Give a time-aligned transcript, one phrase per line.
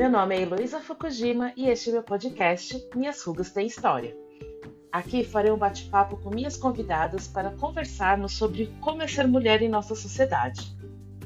[0.00, 4.16] Meu nome é Heloísa Fukujima e este é meu podcast Minhas Rugas Têm História.
[4.90, 9.68] Aqui farei um bate-papo com minhas convidadas para conversarmos sobre como é ser mulher em
[9.68, 10.74] nossa sociedade.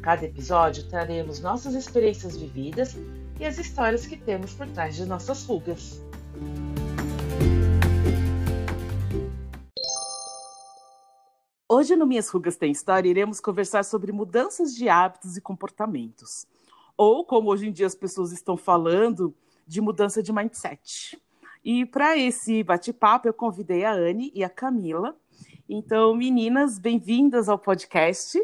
[0.03, 2.97] Cada episódio traremos nossas experiências vividas
[3.39, 6.03] e as histórias que temos por trás de nossas rugas.
[11.69, 16.53] Hoje no Minhas Rugas Tem História iremos conversar sobre mudanças de hábitos e comportamentos.
[16.97, 19.35] Ou, como hoje em dia as pessoas estão falando,
[19.67, 21.21] de mudança de mindset.
[21.65, 25.17] E para esse bate-papo eu convidei a Anne e a Camila.
[25.69, 28.39] Então, meninas, bem-vindas ao podcast.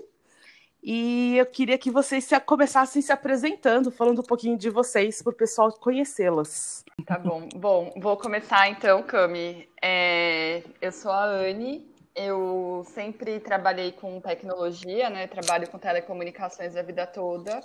[0.82, 5.30] E eu queria que vocês se, começassem se apresentando, falando um pouquinho de vocês, para
[5.30, 6.82] o pessoal conhecê-las.
[7.04, 7.46] Tá bom.
[7.54, 9.68] Bom, vou começar então, Cami.
[9.82, 11.86] É, eu sou a Anne,
[12.26, 15.26] eu sempre trabalhei com tecnologia, né?
[15.26, 17.60] Trabalho com telecomunicações a vida toda.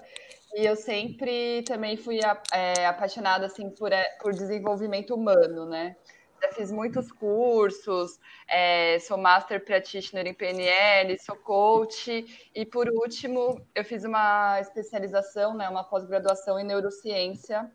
[0.54, 2.20] E eu sempre também fui
[2.54, 5.96] é, apaixonada assim por, é, por desenvolvimento humano, né?
[6.42, 13.60] Já fiz muitos cursos, é, sou Master Practitioner em PNL, sou coach e por último
[13.74, 17.72] eu fiz uma especialização, né, uma pós-graduação em neurociência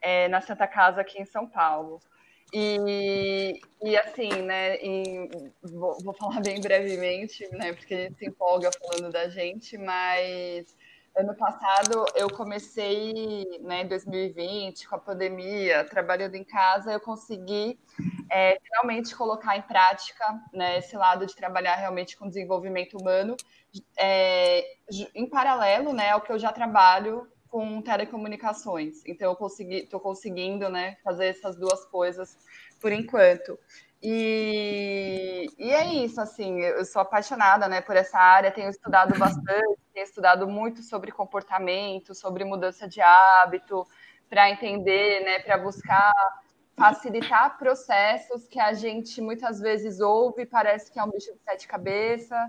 [0.00, 2.00] é, na Santa Casa aqui em São Paulo.
[2.54, 4.76] E, e assim, né,
[5.62, 10.76] vou, vou, falar bem brevemente, né, porque a gente se empolga falando da gente, mas
[11.16, 17.78] ano passado eu comecei, né, em 2020, com a pandemia, trabalhando em casa, eu consegui
[18.30, 18.58] é,
[19.16, 23.34] colocar em prática, né, esse lado de trabalhar realmente com desenvolvimento humano,
[23.98, 24.62] é,
[25.14, 29.02] em paralelo, né, ao que eu já trabalho com telecomunicações.
[29.06, 32.38] Então eu consegui, estou conseguindo, né, fazer essas duas coisas
[32.80, 33.58] por enquanto.
[34.02, 39.78] E, e é isso, assim, eu sou apaixonada, né, por essa área, tenho estudado bastante,
[39.92, 43.86] tenho estudado muito sobre comportamento, sobre mudança de hábito,
[44.30, 46.10] para entender, né, para buscar
[46.74, 51.68] facilitar processos que a gente muitas vezes ouve, parece que é um bicho de sete
[51.68, 52.48] cabeças,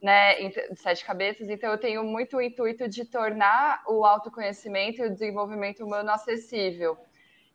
[0.00, 0.34] né,
[0.76, 5.84] sete cabeças, então eu tenho muito o intuito de tornar o autoconhecimento e o desenvolvimento
[5.84, 6.96] humano acessível.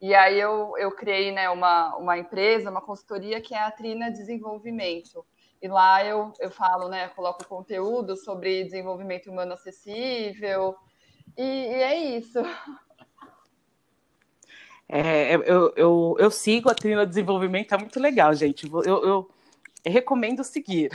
[0.02, 4.12] E aí eu, eu criei né, uma, uma empresa, uma consultoria que é a Trina
[4.12, 5.26] Desenvolvimento.
[5.62, 10.76] E lá eu, eu falo, né, coloco conteúdo sobre desenvolvimento humano acessível.
[11.38, 12.40] E, e é isso.
[14.90, 18.70] É, eu, eu, eu sigo a Trina Desenvolvimento, é muito legal, gente.
[18.70, 19.30] Eu, eu,
[19.90, 20.90] recomendo seguir.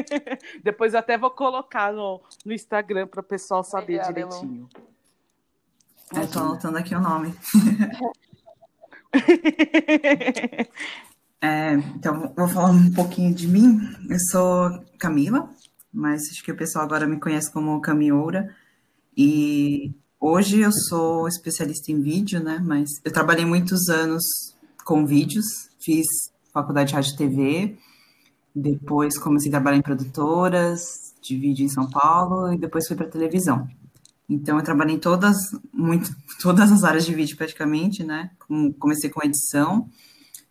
[0.62, 4.68] Depois eu até vou colocar no, no Instagram para o pessoal saber Obrigada, direitinho.
[6.14, 7.34] Estou anotando aqui o nome.
[11.40, 13.80] é, então, vou falar um pouquinho de mim.
[14.08, 15.50] Eu sou Camila,
[15.92, 18.54] mas acho que o pessoal agora me conhece como Camioura.
[19.16, 22.58] E hoje eu sou especialista em vídeo, né?
[22.62, 24.24] Mas eu trabalhei muitos anos
[24.84, 25.46] com vídeos,
[25.80, 26.06] fiz
[26.52, 27.78] faculdade de rádio e TV,
[28.54, 33.06] depois comecei a trabalhar em produtoras de vídeo em São Paulo e depois fui para
[33.06, 33.66] televisão.
[34.28, 35.36] Então eu trabalhei em todas,
[35.72, 38.30] muito, todas as áreas de vídeo praticamente, né?
[38.78, 39.88] Comecei com edição,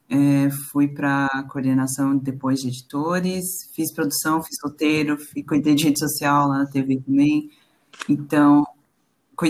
[0.09, 6.47] é, fui para coordenação depois de editores, fiz produção, fiz roteiro, fui, de rede social
[6.47, 7.49] lá na TV também.
[8.09, 8.65] Então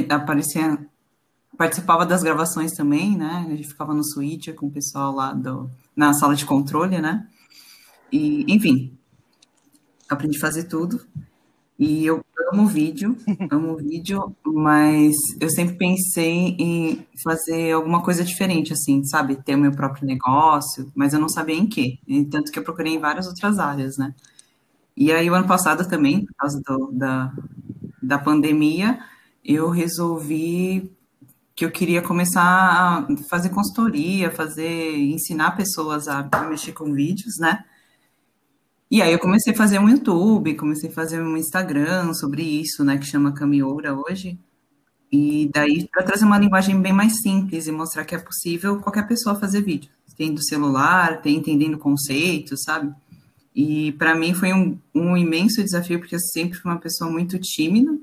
[0.10, 0.88] aparecia,
[1.58, 3.46] participava das gravações também, né?
[3.48, 7.28] A gente ficava no suíte com o pessoal lá do, na sala de controle, né?
[8.12, 8.98] E, enfim,
[10.10, 11.06] aprendi a fazer tudo.
[11.80, 13.18] E eu amo vídeo,
[13.50, 19.38] amo vídeo, mas eu sempre pensei em fazer alguma coisa diferente, assim, sabe?
[19.38, 21.98] Ter o meu próprio negócio, mas eu não sabia em quê.
[22.08, 24.14] E tanto que eu procurei em várias outras áreas, né?
[24.96, 27.34] E aí, o ano passado também, por causa do, da,
[28.04, 29.00] da pandemia,
[29.44, 30.92] eu resolvi
[31.56, 37.64] que eu queria começar a fazer consultoria, fazer, ensinar pessoas a mexer com vídeos, né?
[38.92, 42.84] E aí eu comecei a fazer um YouTube, comecei a fazer um Instagram sobre isso,
[42.84, 44.38] né, que chama Camioura hoje.
[45.10, 49.08] E daí para trazer uma linguagem bem mais simples e mostrar que é possível qualquer
[49.08, 52.94] pessoa fazer vídeo, tendo celular, tem entendendo conceitos, sabe?
[53.56, 57.40] E para mim foi um, um imenso desafio porque eu sempre fui uma pessoa muito
[57.40, 57.98] tímida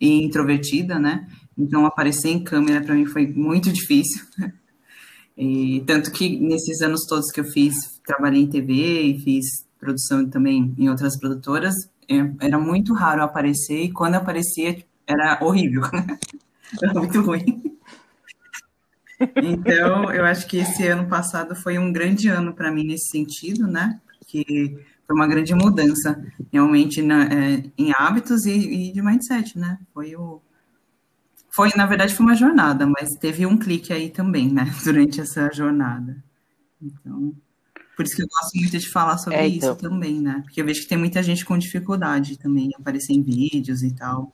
[0.00, 1.28] e introvertida, né?
[1.58, 4.24] Então aparecer em câmera para mim foi muito difícil.
[5.36, 7.74] E tanto que nesses anos todos que eu fiz,
[8.06, 11.74] trabalhei em TV e fiz produção também em outras produtoras,
[12.08, 15.82] é, era muito raro aparecer e quando aparecia era horrível.
[16.82, 17.78] era muito ruim.
[19.36, 23.66] Então, eu acho que esse ano passado foi um grande ano para mim nesse sentido,
[23.66, 24.00] né?
[24.18, 26.22] Porque foi uma grande mudança
[26.52, 29.78] realmente na, é, em hábitos e, e, de mindset, né?
[29.92, 30.40] Foi o
[31.50, 34.72] Foi, na verdade, foi uma jornada, mas teve um clique aí também, né?
[34.84, 36.22] Durante essa jornada.
[36.80, 37.34] Então,
[37.98, 39.72] por isso que eu gosto muito de falar sobre é, então.
[39.72, 40.40] isso também, né?
[40.44, 43.92] Porque eu vejo que tem muita gente com dificuldade também em aparecer em vídeos e
[43.92, 44.32] tal.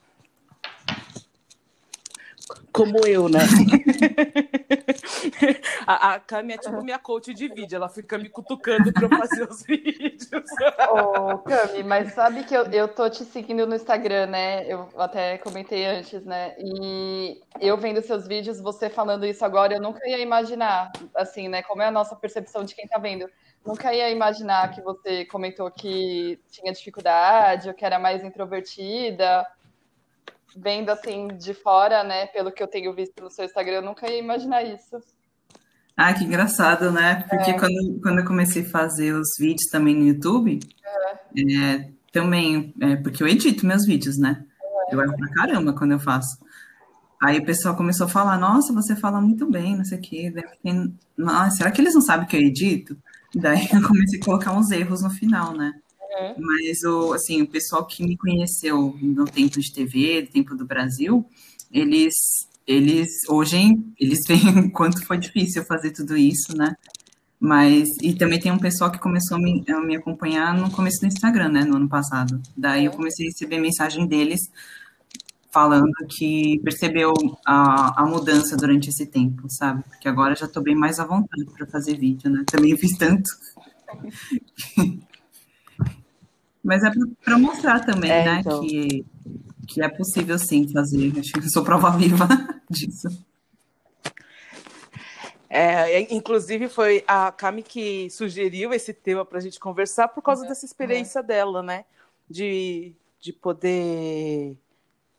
[2.71, 3.39] Como eu, né?
[5.87, 9.09] a, a Cami é tipo minha coach de vídeo, ela fica me cutucando para eu
[9.09, 10.27] fazer os vídeos.
[10.91, 14.71] Ô, oh, Cami, mas sabe que eu, eu tô te seguindo no Instagram, né?
[14.71, 16.53] Eu até comentei antes, né?
[16.59, 21.63] E eu vendo seus vídeos, você falando isso agora, eu nunca ia imaginar, assim, né?
[21.63, 23.27] Como é a nossa percepção de quem tá vendo
[23.65, 29.45] Nunca ia imaginar que você comentou que tinha dificuldade, ou que era mais introvertida.
[30.55, 32.27] Vendo assim de fora, né?
[32.27, 34.97] Pelo que eu tenho visto no seu Instagram, eu nunca ia imaginar isso.
[35.97, 37.25] Ah, que engraçado, né?
[37.29, 37.59] Porque é.
[37.59, 41.53] quando, quando eu comecei a fazer os vídeos também no YouTube, é.
[41.53, 44.45] É, também, é, porque eu edito meus vídeos, né?
[44.91, 46.37] Eu erro pra caramba quando eu faço.
[47.21, 50.33] Aí o pessoal começou a falar, nossa, você fala muito bem, não sei o quê.
[50.51, 52.95] Fiquei, nossa, será que eles não sabem que eu edito?
[53.35, 55.73] Daí eu comecei a colocar uns erros no final, né?
[55.99, 56.35] Uhum.
[56.39, 60.65] Mas o, assim, o pessoal que me conheceu no tempo de TV, no tempo do
[60.65, 61.25] Brasil,
[61.71, 62.13] eles,
[62.65, 66.73] eles hoje eles veem o quanto foi difícil fazer tudo isso, né?
[67.37, 71.01] Mas e também tem um pessoal que começou a me, a me acompanhar no começo
[71.01, 71.65] do Instagram, né?
[71.65, 72.41] No ano passado.
[72.55, 74.39] Daí eu comecei a receber mensagem deles
[75.55, 77.13] falando que percebeu
[77.45, 79.83] a, a mudança durante esse tempo, sabe?
[79.83, 82.43] Porque agora já estou bem mais à vontade para fazer vídeo, né?
[82.45, 83.29] Também fiz tanto.
[86.61, 86.91] Mas é
[87.23, 88.39] para mostrar também, é, né?
[88.41, 88.59] Então.
[88.59, 89.05] Que,
[89.65, 91.13] que é possível sim fazer.
[91.17, 92.27] Acho que eu sou prova viva
[92.69, 93.07] disso.
[95.49, 100.45] É, inclusive foi a Cami que sugeriu esse tema para a gente conversar por causa
[100.45, 101.85] dessa experiência dela, né?
[102.29, 102.91] De,
[103.21, 104.57] de poder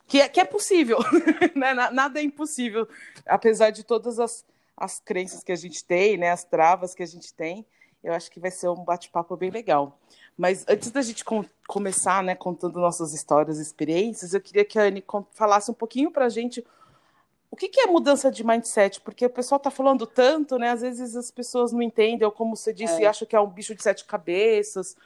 [0.07, 0.99] que é, que é possível,
[1.55, 1.75] né?
[1.75, 2.89] nada é impossível,
[3.27, 4.45] apesar de todas as,
[4.77, 6.31] as crenças que a gente tem, né?
[6.31, 7.67] as travas que a gente tem,
[8.05, 9.99] eu acho que vai ser um bate-papo bem legal.
[10.37, 14.79] Mas antes da gente com, começar, né, contando nossas histórias e experiências, eu queria que
[14.79, 16.65] a Anne falasse um pouquinho para a gente
[17.51, 19.01] o que, que, é mudança de mindset?
[19.01, 20.71] Porque o pessoal está falando tanto, né?
[20.71, 23.07] Às vezes as pessoas não entendem, ou como você disse, é.
[23.07, 24.97] acham que é um bicho de sete cabeças.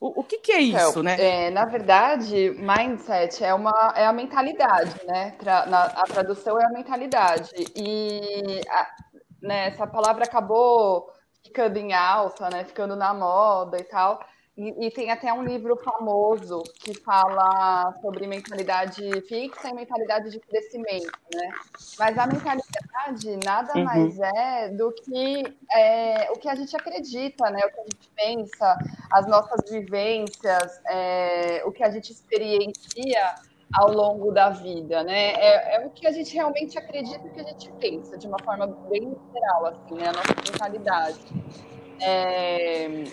[0.00, 1.16] O, o que, que, é então, isso, então, né?
[1.20, 5.30] É, na verdade, mindset é, uma, é a mentalidade, né?
[5.38, 7.50] Tra, na, a tradução é a mentalidade.
[7.76, 8.90] E a,
[9.40, 11.08] né, essa palavra acabou
[11.44, 12.64] ficando em alta, né?
[12.64, 14.20] Ficando na moda e tal.
[14.54, 20.38] E, e, tem até um livro famoso que fala sobre mentalidade fixa e mentalidade de
[20.40, 21.48] crescimento, né?
[21.98, 23.84] Mas a mentalidade nada uhum.
[23.84, 27.60] mais é do que é, o que a gente acredita, né?
[27.64, 28.78] O que a gente pensa,
[29.10, 33.34] as nossas vivências, é, o que a gente experiencia
[33.72, 35.32] ao longo da vida, né?
[35.32, 38.26] É, é, o que a gente realmente acredita e o que a gente pensa, de
[38.26, 40.08] uma forma bem geral, assim, né?
[40.08, 41.20] A nossa mentalidade.
[42.00, 43.04] É,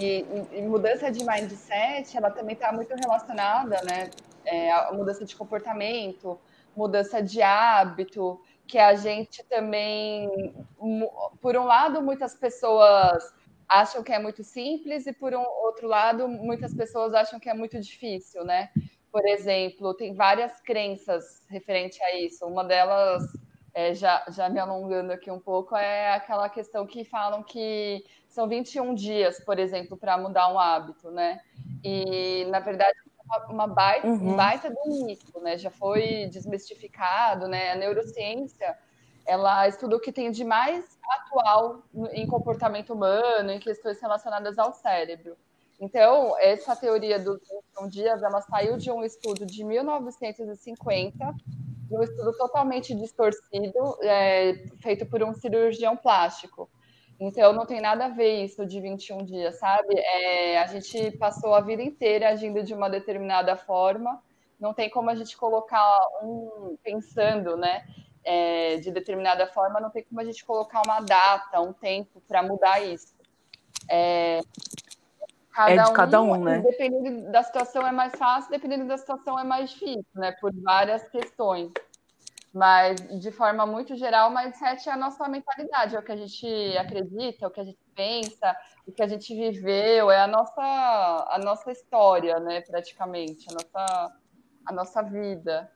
[0.00, 0.24] e,
[0.58, 4.10] e, mudança de mindset, ela também está muito relacionada, né?
[4.44, 6.38] É, a mudança de comportamento,
[6.74, 10.54] mudança de hábito, que a gente também,
[11.40, 13.34] por um lado, muitas pessoas
[13.68, 17.54] acham que é muito simples e por um outro lado, muitas pessoas acham que é
[17.54, 18.70] muito difícil, né?
[19.12, 22.46] Por exemplo, tem várias crenças referente a isso.
[22.46, 23.24] Uma delas
[23.72, 28.48] é, já, já me alongando aqui um pouco, é aquela questão que falam que são
[28.48, 31.40] 21 dias, por exemplo, para mudar um hábito, né?
[31.84, 32.96] E, na verdade,
[33.48, 34.32] uma baita, uhum.
[34.32, 35.56] um baita do mito, né?
[35.56, 37.72] Já foi desmistificado, né?
[37.72, 38.76] A neurociência,
[39.26, 44.72] ela estuda o que tem de mais atual em comportamento humano, em questões relacionadas ao
[44.72, 45.36] cérebro.
[45.80, 47.40] Então, essa teoria dos
[47.78, 51.34] 21 dias, ela saiu de um estudo de 1950
[51.90, 56.70] um estudo totalmente distorcido, é, feito por um cirurgião plástico.
[57.18, 59.94] Então, não tem nada a ver isso de 21 dias, sabe?
[59.98, 64.22] É, a gente passou a vida inteira agindo de uma determinada forma,
[64.58, 66.76] não tem como a gente colocar um.
[66.82, 67.84] pensando, né?
[68.22, 72.42] É, de determinada forma, não tem como a gente colocar uma data, um tempo para
[72.42, 73.14] mudar isso.
[73.90, 74.40] É,
[75.66, 76.58] cada é de cada um, um, né?
[76.60, 80.32] Dependendo da situação é mais fácil, dependendo da situação é mais difícil, né?
[80.40, 81.70] Por várias questões.
[82.52, 86.16] Mas, de forma muito geral, o mindset é a nossa mentalidade, é o que a
[86.16, 90.26] gente acredita, é o que a gente pensa, o que a gente viveu, é a
[90.26, 94.16] nossa, a nossa história, né, praticamente, a nossa,
[94.66, 95.70] a nossa vida.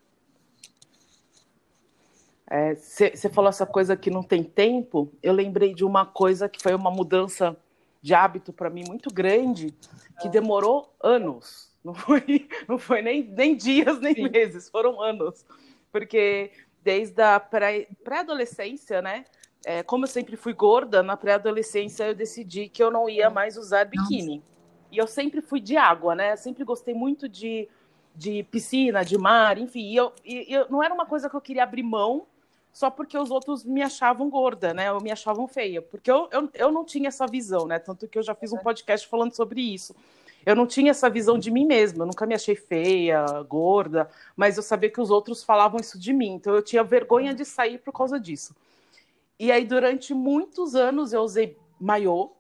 [2.77, 6.61] Você é, falou essa coisa que não tem tempo, eu lembrei de uma coisa que
[6.63, 7.57] foi uma mudança
[8.05, 9.75] de hábito para mim muito grande,
[10.21, 11.73] que demorou anos.
[11.83, 14.29] Não foi, não foi nem, nem dias, nem Sim.
[14.29, 15.43] meses, foram anos.
[15.91, 16.51] Porque
[16.83, 19.25] desde a pré-adolescência, né?
[19.65, 23.57] É, como eu sempre fui gorda, na pré-adolescência eu decidi que eu não ia mais
[23.57, 24.43] usar biquíni.
[24.93, 26.33] E eu sempre fui de água, né?
[26.33, 27.67] Eu sempre gostei muito de,
[28.15, 29.81] de piscina, de mar, enfim.
[29.81, 32.27] E eu, e eu, não era uma coisa que eu queria abrir mão
[32.75, 34.93] só porque os outros me achavam gorda, né?
[34.93, 35.81] Ou me achavam feia.
[35.81, 37.79] Porque eu, eu, eu não tinha essa visão, né?
[37.79, 39.95] Tanto que eu já fiz um podcast falando sobre isso.
[40.45, 44.59] Eu não tinha essa visão de mim mesma, eu nunca me achei feia, gorda, mas
[44.59, 47.79] eu sabia que os outros falavam isso de mim, então eu tinha vergonha de sair
[47.79, 48.55] por causa disso.
[49.39, 52.31] E aí, durante muitos anos, eu usei maiô,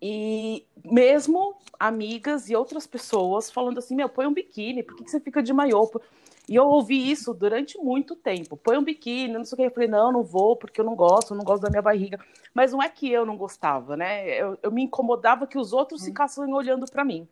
[0.00, 5.10] e mesmo amigas e outras pessoas falando assim: meu, põe um biquíni, por que, que
[5.10, 5.88] você fica de maiô?
[6.48, 8.56] E eu ouvi isso durante muito tempo.
[8.56, 9.66] Põe um biquíni, não sei o que.
[9.66, 12.18] Eu falei, não, não vou, porque eu não gosto, eu não gosto da minha barriga.
[12.52, 14.28] Mas não é que eu não gostava, né?
[14.28, 16.06] Eu, eu me incomodava que os outros uhum.
[16.08, 17.28] ficassem olhando para mim.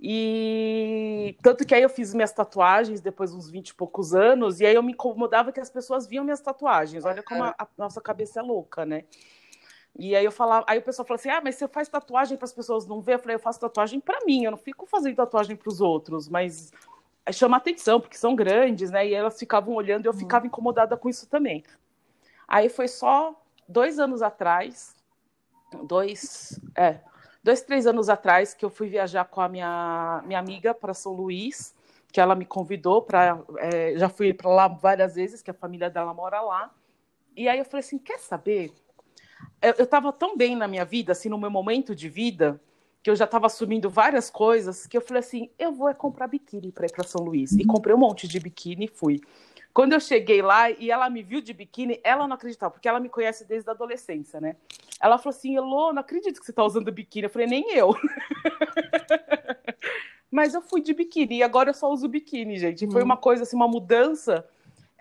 [0.00, 4.58] E tanto que aí eu fiz minhas tatuagens depois de uns 20 e poucos anos,
[4.58, 7.04] e aí eu me incomodava que as pessoas viam minhas tatuagens.
[7.04, 9.04] Olha como a, a nossa cabeça é louca, né?
[9.96, 12.46] E aí eu falava, aí o pessoal falou assim: "Ah, mas você faz tatuagem para
[12.46, 15.14] as pessoas não ver?" Eu falei: "Eu faço tatuagem para mim, eu não fico fazendo
[15.14, 16.72] tatuagem para os outros, mas
[17.30, 19.06] chama atenção porque são grandes, né?
[19.06, 20.18] E elas ficavam olhando e eu uhum.
[20.18, 21.62] ficava incomodada com isso também.
[22.48, 24.96] Aí foi só dois anos atrás,
[25.84, 27.00] dois, é,
[27.42, 31.12] dois, três anos atrás que eu fui viajar com a minha minha amiga para São
[31.12, 31.74] Luís,
[32.10, 35.88] que ela me convidou para, é, já fui para lá várias vezes, que a família
[35.88, 36.70] dela mora lá.
[37.36, 38.72] E aí eu falei assim, quer saber?
[39.60, 42.60] eu estava tão bem na minha vida, assim, no meu momento de vida,
[43.02, 46.28] que eu já estava assumindo várias coisas, que eu falei assim, eu vou é comprar
[46.28, 47.52] biquíni para ir para São Luís.
[47.52, 49.20] E comprei um monte de biquíni e fui.
[49.74, 53.00] Quando eu cheguei lá e ela me viu de biquíni, ela não acreditava, porque ela
[53.00, 54.54] me conhece desde a adolescência, né?
[55.00, 57.24] Ela falou assim, Elô, não acredito que você está usando biquíni.
[57.24, 57.94] Eu falei, nem eu.
[60.30, 62.90] Mas eu fui de biquíni e agora eu só uso biquíni, gente.
[62.90, 63.04] Foi hum.
[63.04, 64.46] uma coisa, assim, uma mudança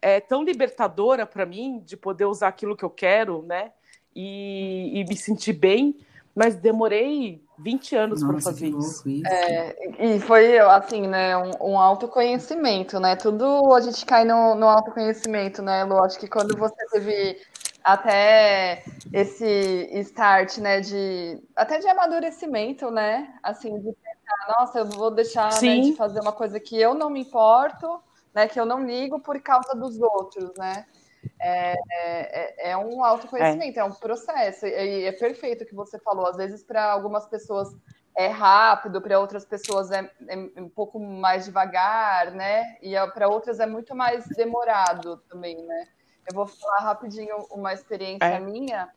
[0.01, 3.72] é, tão libertadora para mim, de poder usar aquilo que eu quero, né?
[4.15, 5.96] e, e me sentir bem,
[6.36, 9.08] mas demorei 20 anos para fazer isso.
[9.08, 9.28] isso.
[9.28, 13.16] É, e foi assim, né, um, um, autoconhecimento, né?
[13.16, 16.02] Tudo a gente cai no, no autoconhecimento, né, Lu?
[16.04, 17.38] Acho que quando você teve
[17.84, 23.34] até esse start, né, de até de amadurecimento, né?
[23.44, 27.10] Assim, de pensar, nossa, eu vou deixar né, de fazer uma coisa que eu não
[27.10, 28.00] me importo,
[28.34, 28.48] né?
[28.48, 30.86] Que eu não ligo por causa dos outros, né?
[31.40, 33.82] É, é, é, um autoconhecimento, é.
[33.82, 34.66] é um processo.
[34.66, 36.28] E é perfeito o que você falou.
[36.28, 37.75] Às vezes, para algumas pessoas
[38.16, 42.78] é rápido, para outras pessoas é, é, um pouco mais devagar, né?
[42.82, 45.88] E para outras é muito mais demorado também, né?
[46.30, 48.40] Eu vou falar rapidinho uma experiência é.
[48.40, 48.90] minha.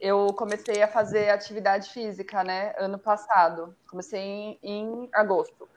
[0.00, 2.74] Eu comecei a fazer atividade física, né?
[2.78, 3.74] Ano passado.
[3.88, 5.68] Comecei em, em agosto.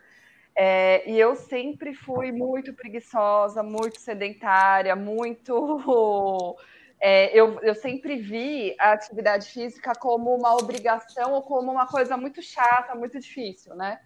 [0.59, 6.55] É, e eu sempre fui muito preguiçosa, muito sedentária, muito.
[6.99, 12.17] É, eu, eu sempre vi a atividade física como uma obrigação ou como uma coisa
[12.17, 13.99] muito chata, muito difícil, né?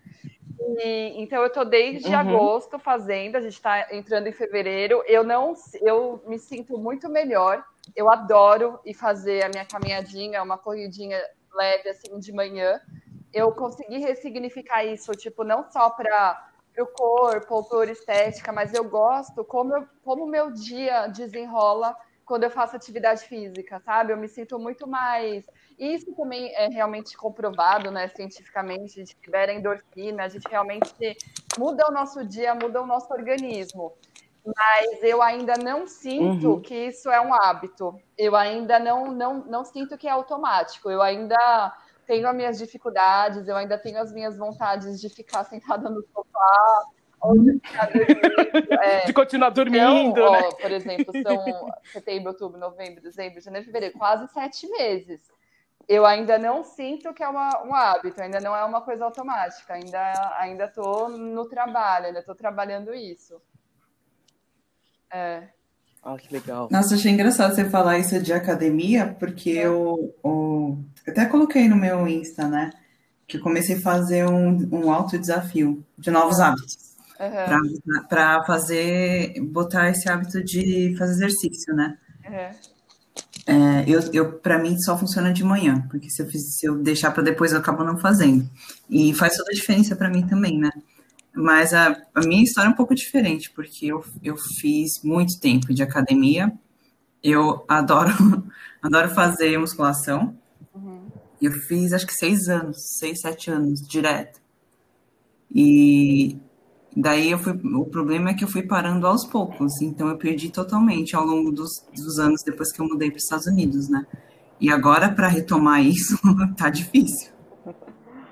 [0.60, 2.20] E, então eu estou desde uhum.
[2.20, 5.01] agosto fazendo, a gente está entrando em fevereiro.
[5.08, 7.63] Eu não, eu me sinto muito melhor.
[7.96, 11.17] Eu adoro ir fazer a minha caminhadinha, uma corridinha
[11.53, 12.81] leve assim de manhã
[13.33, 18.83] eu consegui ressignificar isso, tipo, não só para o corpo ou por estética, mas eu
[18.83, 21.95] gosto como o como meu dia desenrola
[22.25, 24.13] quando eu faço atividade física, sabe?
[24.13, 25.45] Eu me sinto muito mais.
[25.77, 31.17] Isso também é realmente comprovado, né, cientificamente, a gente libera endorfina, a gente realmente
[31.57, 33.91] muda o nosso dia, muda o nosso organismo.
[34.45, 36.61] Mas eu ainda não sinto uhum.
[36.61, 38.00] que isso é um hábito.
[38.17, 40.89] Eu ainda não, não, não sinto que é automático.
[40.89, 41.75] Eu ainda
[42.11, 46.85] tenho as minhas dificuldades, eu ainda tenho as minhas vontades de ficar sentada no sofá,
[47.21, 50.41] ou de, dormindo, é, de continuar dormindo, então, né?
[50.43, 55.21] Ó, por exemplo, são setembro, outubro, novembro, dezembro, janeiro, fevereiro, quase sete meses.
[55.87, 59.73] Eu ainda não sinto que é uma, um hábito, ainda não é uma coisa automática,
[59.73, 63.41] ainda ainda estou no trabalho, ainda estou trabalhando isso.
[65.13, 65.47] É.
[66.03, 66.67] Ah, que legal.
[66.72, 69.67] Nossa, achei engraçado você falar isso de academia, porque é.
[69.67, 72.72] eu, eu, até coloquei no meu Insta, né?
[73.27, 76.77] Que eu comecei a fazer um, um alto desafio de novos hábitos.
[77.20, 78.01] Uhum.
[78.10, 81.98] Para fazer, botar esse hábito de fazer exercício, né?
[82.27, 82.72] Uhum.
[83.48, 86.77] É, eu, eu para mim só funciona de manhã, porque se eu, fiz, se eu
[86.77, 88.50] deixar para depois eu acabo não fazendo.
[88.89, 90.72] E faz toda a diferença para mim também, né?
[91.33, 95.73] Mas a, a, minha história é um pouco diferente, porque eu, eu fiz muito tempo
[95.73, 96.51] de academia.
[97.23, 98.11] Eu adoro,
[98.81, 100.38] adoro fazer musculação.
[100.73, 101.07] Uhum.
[101.41, 104.41] Eu fiz acho que seis anos, seis, sete anos direto.
[105.53, 106.39] E
[106.95, 110.50] Daí eu fui, o problema é que eu fui parando aos poucos, então eu perdi
[110.50, 114.05] totalmente ao longo dos, dos anos depois que eu mudei para os Estados Unidos, né?
[114.59, 116.19] E agora para retomar isso
[116.57, 117.31] tá difícil.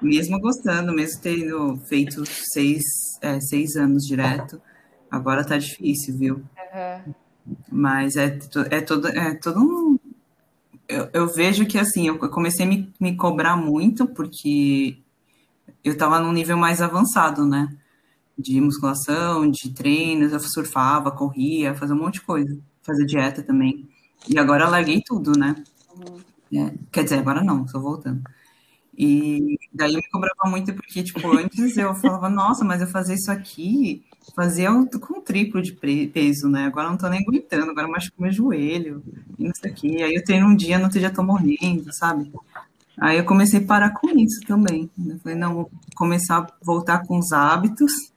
[0.01, 2.84] Mesmo gostando, mesmo tendo feito seis,
[3.22, 4.62] é, seis anos direto,
[5.12, 6.36] agora tá difícil, viu?
[6.36, 7.13] Uhum.
[7.72, 8.38] Mas é,
[8.70, 10.00] é, todo, é todo um.
[10.88, 14.98] Eu, eu vejo que assim, eu comecei a me, me cobrar muito porque
[15.84, 17.75] eu estava num nível mais avançado, né?
[18.38, 22.58] De musculação, de treinos, eu surfava, corria, fazia um monte de coisa.
[22.82, 23.88] Fazia dieta também.
[24.27, 25.56] E agora eu larguei tudo, né?
[25.94, 26.20] Uhum.
[26.62, 28.22] É, quer dizer, agora não, estou voltando.
[29.01, 33.15] E daí eu me cobrava muito porque, tipo, antes eu falava, nossa, mas eu fazia
[33.15, 34.03] isso aqui,
[34.36, 36.65] fazia com triplo de peso, né?
[36.65, 39.01] Agora eu não tô nem aguentando, agora eu machuco meu joelho,
[39.38, 39.98] e não sei o quê.
[40.03, 42.29] Aí eu treino um dia, no outro dia tô morrendo, sabe?
[43.00, 44.89] Aí eu comecei a parar com isso também.
[45.08, 48.12] Eu falei, não, vou começar a voltar com os hábitos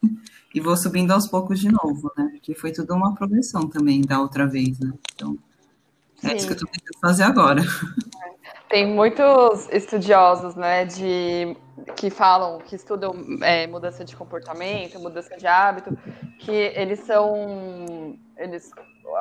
[0.52, 2.28] e vou subindo aos poucos de novo, né?
[2.32, 4.92] Porque foi tudo uma progressão também da outra vez, né?
[5.14, 5.38] Então,
[6.24, 6.36] é Sim.
[6.36, 7.62] isso que eu tô tentando fazer agora.
[8.72, 11.54] Tem muitos estudiosos, né, de
[11.94, 13.12] que falam, que estudam
[13.42, 15.94] é, mudança de comportamento, mudança de hábito,
[16.38, 18.70] que eles são, eles,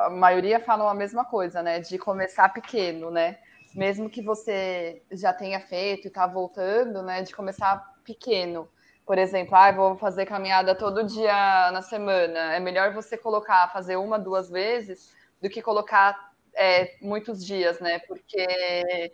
[0.06, 3.40] a maioria falam a mesma coisa, né, de começar pequeno, né,
[3.74, 8.66] mesmo que você já tenha feito e está voltando, né, de começar pequeno.
[9.04, 12.54] Por exemplo, ah, vou fazer caminhada todo dia na semana.
[12.54, 17.98] É melhor você colocar, fazer uma, duas vezes, do que colocar é, muitos dias, né?
[17.98, 19.12] Porque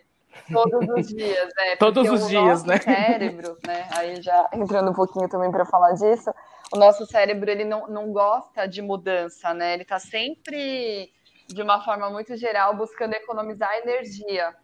[0.53, 1.77] todos os dias, né?
[1.77, 2.79] Todos os dias, né?
[2.79, 3.89] cérebro, né?
[3.93, 6.31] Aí já entrando um pouquinho também para falar disso,
[6.73, 9.75] o nosso cérebro ele não, não gosta de mudança, né?
[9.75, 11.13] Ele está sempre
[11.47, 14.55] de uma forma muito geral, buscando economizar energia.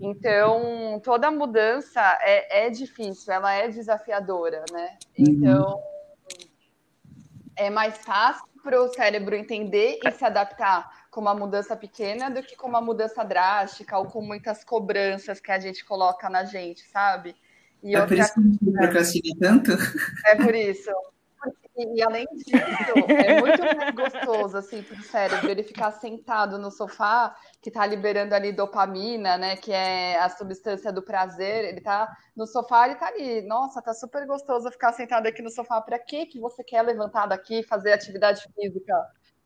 [0.00, 4.98] Então, toda mudança é, é difícil, ela é desafiadora, né?
[5.16, 5.24] Uhum.
[5.28, 5.82] Então,
[7.56, 12.42] é mais fácil para o cérebro entender e se adaptar com uma mudança pequena do
[12.42, 16.80] que com uma mudança drástica ou com muitas cobranças que a gente coloca na gente,
[16.88, 17.36] sabe?
[17.82, 18.16] E é outra...
[18.16, 19.72] por isso que a gente procrastina tanto?
[20.24, 20.90] É por isso.
[21.76, 26.70] E, além disso, é muito mais gostoso assim para o cérebro ele ficar sentado no
[26.70, 29.56] sofá, que está liberando ali dopamina, né?
[29.56, 31.64] Que é a substância do prazer.
[31.64, 33.42] Ele está no sofá, ele está ali.
[33.42, 35.80] Nossa, tá super gostoso ficar sentado aqui no sofá.
[35.80, 38.94] Para que que você quer levantar daqui, fazer atividade física?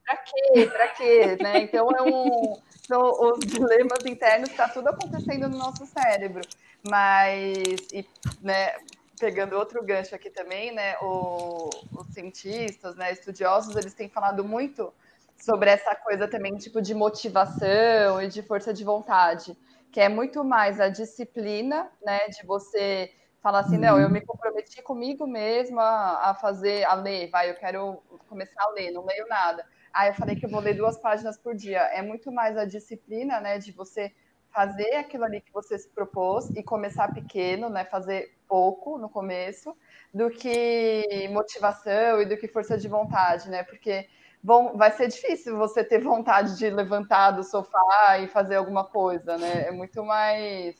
[0.06, 0.66] Para quê?
[0.66, 1.36] Para quê?
[1.42, 1.58] Né?
[1.62, 6.42] Então é um são os dilemas internos, está tudo acontecendo no nosso cérebro.
[6.88, 8.06] Mas, e,
[8.40, 8.76] né,
[9.18, 14.92] pegando outro gancho aqui também, né, o, os cientistas, né, estudiosos, eles têm falado muito
[15.36, 19.56] sobre essa coisa também, tipo, de motivação e de força de vontade,
[19.90, 24.82] que é muito mais a disciplina, né, de você falar assim, não, eu me comprometi
[24.82, 25.82] comigo mesma
[26.20, 29.64] a fazer, a ler, vai, eu quero começar a ler, não leio nada.
[29.98, 31.78] Ah, eu falei que eu vou ler duas páginas por dia.
[31.78, 34.12] É muito mais a disciplina, né, de você
[34.52, 39.74] fazer aquilo ali que você se propôs e começar pequeno, né, fazer pouco no começo,
[40.12, 43.62] do que motivação e do que força de vontade, né?
[43.62, 44.06] Porque
[44.42, 49.38] bom, vai ser difícil você ter vontade de levantar do sofá e fazer alguma coisa,
[49.38, 49.66] né?
[49.66, 50.76] É muito mais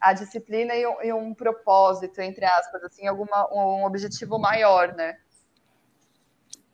[0.00, 5.18] a disciplina e um, e um propósito, entre aspas, assim, alguma, um objetivo maior, né?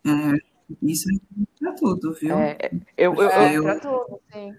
[0.06, 0.51] É,
[0.82, 1.18] isso é
[1.58, 2.36] para tudo, viu?
[2.36, 2.56] É,
[2.96, 4.52] eu, eu, é, eu, tudo, sim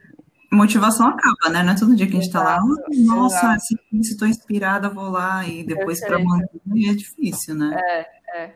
[0.53, 1.63] motivação acaba, né?
[1.63, 2.59] Não é todo dia que a gente está lá,
[3.05, 7.75] nossa, se, se estou inspirada, vou lá, e depois para manter é difícil, né?
[7.75, 8.53] É, é.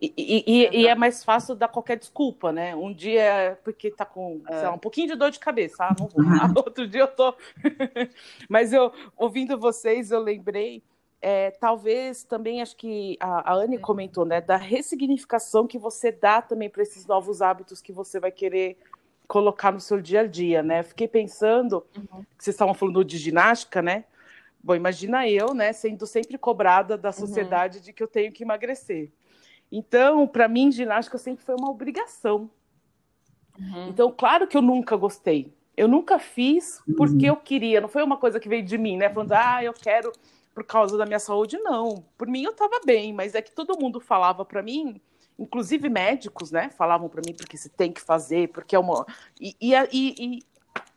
[0.00, 2.74] E, e, e, é mais fácil dar qualquer desculpa, né?
[2.74, 4.62] Um dia é porque tá com é.
[4.62, 6.22] lá, um pouquinho de dor de cabeça, ah, não vou.
[6.26, 6.54] Uhum.
[6.56, 7.32] Outro dia eu tô.
[8.48, 10.82] Mas eu, ouvindo vocês, eu lembrei,
[11.22, 14.40] é, talvez também acho que a, a Anne comentou, né?
[14.40, 18.76] Da ressignificação que você dá também para esses novos hábitos que você vai querer
[19.28, 20.82] colocar no seu dia a dia, né?
[20.82, 22.24] Fiquei pensando, uhum.
[22.36, 24.04] que vocês estavam falando de ginástica, né?
[24.60, 27.14] Bom, imagina eu, né, sendo sempre cobrada da uhum.
[27.14, 27.84] sociedade uhum.
[27.84, 29.10] de que eu tenho que emagrecer.
[29.70, 32.50] Então, para mim, ginástica sempre foi uma obrigação.
[33.58, 33.88] Uhum.
[33.88, 35.52] Então, claro que eu nunca gostei.
[35.76, 39.08] Eu nunca fiz porque eu queria, não foi uma coisa que veio de mim, né?
[39.08, 40.12] Falando, ah, eu quero
[40.54, 42.04] por causa da minha saúde, não.
[42.16, 45.00] Por mim eu estava bem, mas é que todo mundo falava para mim
[45.38, 49.06] inclusive médicos, né, falavam para mim porque você tem que fazer, porque é uma
[49.40, 50.38] e, e, e,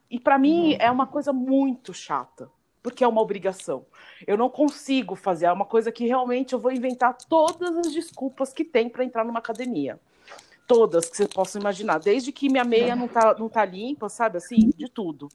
[0.10, 0.78] e para mim uhum.
[0.80, 2.50] é uma coisa muito chata,
[2.84, 3.86] porque é uma obrigação.
[4.28, 8.54] Eu não consigo fazer, é uma coisa que realmente eu vou inventar todas as desculpas
[8.54, 10.00] que tem para entrar numa academia.
[10.68, 14.38] Todas que você possa imaginar, desde que minha meia não tá, não tá limpa, sabe
[14.38, 15.30] assim, de tudo.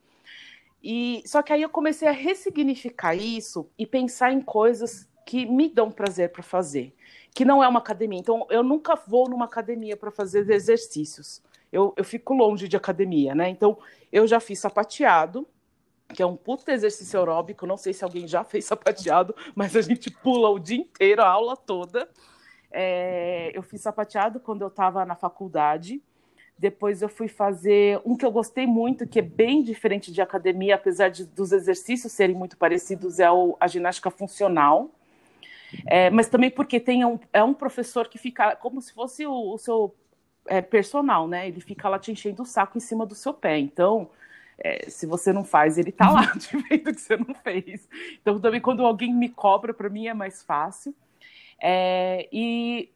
[0.82, 5.68] E só que aí eu comecei a ressignificar isso e pensar em coisas que me
[5.68, 6.94] dão prazer para fazer.
[7.32, 8.18] que não é uma academia.
[8.18, 11.40] Então, eu nunca vou numa academia para fazer exercícios.
[11.70, 13.48] Eu, eu fico longe de academia, né?
[13.48, 13.78] Então,
[14.10, 15.46] eu já fiz sapateado,
[16.12, 17.66] que é um puta exercício aeróbico.
[17.66, 21.28] Não sei se alguém já fez sapateado, mas a gente pula o dia inteiro, a
[21.28, 22.08] aula toda.
[22.72, 26.02] É, eu fiz sapateado quando eu estava na faculdade.
[26.60, 30.74] Depois eu fui fazer um que eu gostei muito, que é bem diferente de academia,
[30.74, 34.90] apesar de, dos exercícios serem muito parecidos, é o, a ginástica funcional.
[35.86, 39.54] É, mas também porque tem um, é um professor que fica como se fosse o,
[39.54, 39.94] o seu
[40.46, 41.48] é, personal, né?
[41.48, 43.58] Ele fica lá te enchendo o saco em cima do seu pé.
[43.58, 44.10] Então,
[44.58, 47.88] é, se você não faz, ele tá lá te vendo que você não fez.
[48.20, 50.94] Então, também quando alguém me cobra, para mim é mais fácil.
[51.58, 52.90] É, e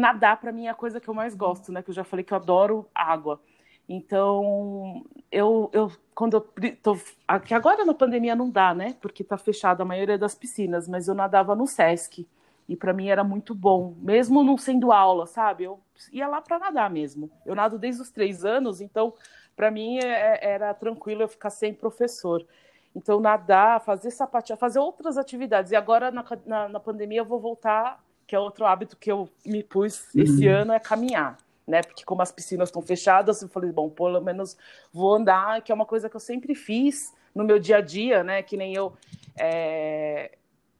[0.00, 1.82] nadar para mim é a coisa que eu mais gosto, né?
[1.82, 3.40] Que eu já falei que eu adoro água.
[3.88, 6.40] Então, eu, eu quando eu
[6.82, 6.96] tô,
[7.44, 8.96] que agora na pandemia não dá, né?
[9.00, 12.26] Porque tá fechada a maioria das piscinas, mas eu nadava no SESC
[12.68, 15.64] e para mim era muito bom, mesmo não sendo aula, sabe?
[15.64, 15.80] Eu
[16.12, 17.28] ia lá para nadar mesmo.
[17.44, 19.12] Eu nado desde os três anos, então
[19.56, 22.46] para mim é, é, era tranquilo eu ficar sem professor.
[22.94, 25.72] Então nadar, fazer sapatear, fazer outras atividades.
[25.72, 29.28] E agora na, na, na pandemia eu vou voltar que é outro hábito que eu
[29.44, 30.54] me pus esse uhum.
[30.54, 31.36] ano, é caminhar.
[31.66, 31.82] Né?
[31.82, 34.56] Porque como as piscinas estão fechadas, eu falei, bom, pelo menos
[34.92, 38.22] vou andar, que é uma coisa que eu sempre fiz no meu dia a dia,
[38.22, 38.40] né?
[38.40, 38.92] Que nem eu
[39.36, 40.30] é...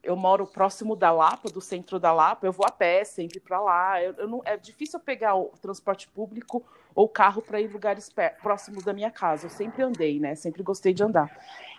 [0.01, 3.59] eu moro próximo da Lapa, do centro da Lapa, eu vou a pé sempre para
[3.59, 4.01] lá.
[4.01, 4.41] Eu, eu, não...
[4.45, 6.63] é difícil eu pegar o transporte público
[6.95, 8.09] ou carro para ir em lugares
[8.41, 9.47] próximos da minha casa.
[9.47, 10.35] Eu sempre andei, né?
[10.35, 11.29] Sempre gostei de andar.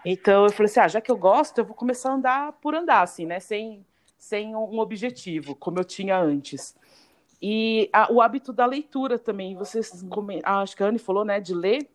[0.04, 2.74] Então eu falei assim, ah, já que eu gosto, eu vou começar a andar por
[2.74, 3.40] andar, assim, né?
[3.40, 3.86] Sem
[4.22, 6.76] sem um objetivo, como eu tinha antes.
[7.42, 9.92] E a, o hábito da leitura também, vocês,
[10.44, 11.90] acho que a Anne falou, né, de ler.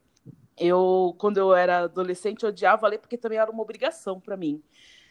[0.57, 4.61] Eu, quando eu era adolescente, eu odiava ler porque também era uma obrigação para mim,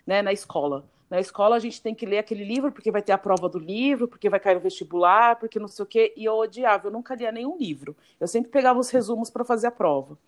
[0.07, 0.85] né, na escola.
[1.09, 3.59] Na escola a gente tem que ler aquele livro porque vai ter a prova do
[3.59, 6.93] livro, porque vai cair no vestibular, porque não sei o quê, e eu odiava, eu
[6.93, 7.97] nunca lia nenhum livro.
[8.21, 10.19] Eu sempre pegava os resumos para fazer a prova.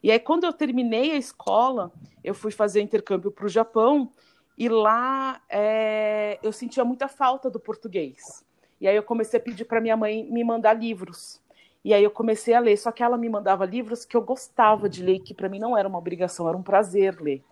[0.00, 1.90] E aí quando eu terminei a escola,
[2.22, 4.12] eu fui fazer intercâmbio para o Japão
[4.56, 8.44] e lá é, eu sentia muita falta do português.
[8.80, 11.40] E aí eu comecei a pedir para minha mãe me mandar livros.
[11.84, 14.88] E aí eu comecei a ler, só que ela me mandava livros que eu gostava
[14.88, 17.42] de ler, que para mim não era uma obrigação, era um prazer ler.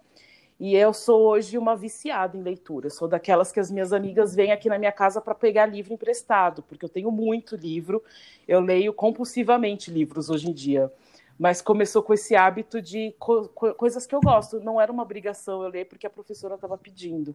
[0.58, 2.86] E eu sou hoje uma viciada em leitura.
[2.86, 5.92] Eu sou daquelas que as minhas amigas vêm aqui na minha casa para pegar livro
[5.92, 8.02] emprestado, porque eu tenho muito livro.
[8.46, 10.90] Eu leio compulsivamente livros hoje em dia
[11.38, 14.60] mas começou com esse hábito de co coisas que eu gosto.
[14.60, 17.34] Não era uma obrigação eu ler porque a professora estava pedindo,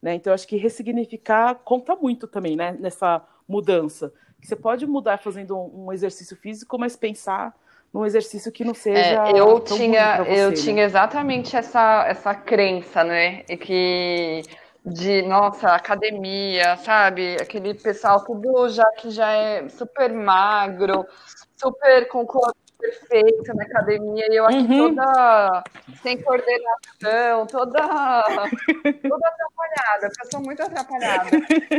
[0.00, 0.14] né?
[0.14, 2.76] Então acho que ressignificar conta muito também, né?
[2.78, 4.12] Nessa mudança.
[4.40, 7.54] Você pode mudar fazendo um exercício físico, mas pensar
[7.92, 9.28] num exercício que não seja.
[9.28, 10.56] É, eu tinha, você, eu né?
[10.56, 13.44] tinha exatamente essa essa crença, né?
[13.48, 14.42] E que
[14.86, 17.36] de nossa academia, sabe?
[17.40, 21.04] Aquele pessoal tudo já que já é super magro,
[21.56, 24.94] super com corpo perfeita na academia e eu aqui uhum.
[24.94, 25.64] toda
[26.02, 27.80] sem coordenação, toda,
[29.08, 31.30] toda atrapalhada, porque eu sou muito atrapalhada.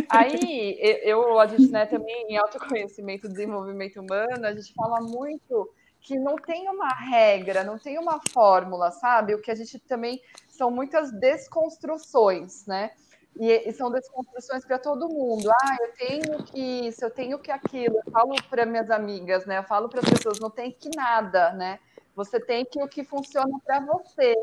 [0.10, 5.70] Aí eu, a gente, né, também em autoconhecimento e desenvolvimento humano, a gente fala muito
[6.02, 9.36] que não tem uma regra, não tem uma fórmula, sabe?
[9.36, 12.92] O que a gente também são muitas desconstruções, né?
[13.40, 15.50] E, e, são desconstruções para todo mundo.
[15.50, 17.98] Ah, eu tenho que isso, eu tenho que aquilo.
[18.06, 19.58] Eu falo para minhas amigas, né?
[19.58, 21.80] Eu falo para as pessoas, não tem que nada, né?
[22.16, 24.36] Você tem que o que funciona para você,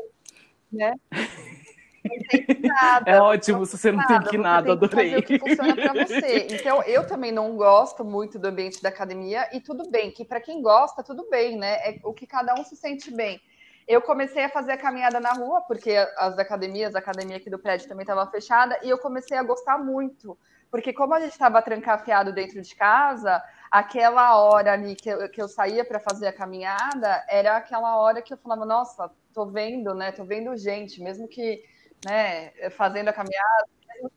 [0.71, 0.95] né?
[1.11, 3.05] Não tem que nada.
[3.11, 5.17] É ótimo se você não nada, tem que nada, adorei.
[5.17, 6.47] o que funciona para você.
[6.51, 10.41] Então, eu também não gosto muito do ambiente da academia e tudo bem, que para
[10.41, 11.75] quem gosta, tudo bem, né?
[11.87, 13.39] É o que cada um se sente bem
[13.89, 17.57] eu comecei a fazer a caminhada na rua, porque as academias, a academia aqui do
[17.57, 20.37] prédio também estava fechada, e eu comecei a gostar muito.
[20.69, 25.41] Porque como a gente estava trancafiado dentro de casa, aquela hora ali que eu, que
[25.41, 29.95] eu saía para fazer a caminhada, era aquela hora que eu falava, nossa, tô vendo,
[29.95, 30.11] né?
[30.11, 31.63] Tô vendo gente, mesmo que,
[32.05, 33.65] né, fazendo a caminhada,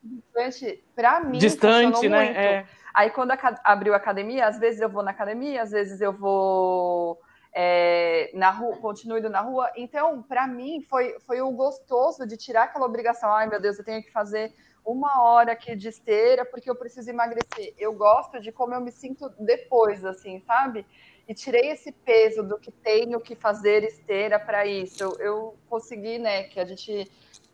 [0.03, 2.59] distante, para mim, distante, né?
[2.59, 2.65] É.
[2.93, 6.13] Aí quando a, abriu a academia, às vezes eu vou na academia, às vezes eu
[6.13, 7.19] vou
[7.53, 9.71] é, na rua, continuo indo na rua.
[9.75, 13.31] Então, para mim, foi, foi o gostoso de tirar aquela obrigação.
[13.31, 14.53] Ai, meu Deus, eu tenho que fazer
[14.85, 17.73] uma hora aqui de esteira porque eu preciso emagrecer.
[17.77, 20.85] Eu gosto de como eu me sinto depois, assim, sabe?
[21.27, 25.03] E tirei esse peso do que tenho que fazer esteira para isso.
[25.03, 27.09] Eu, eu consegui, né, que a gente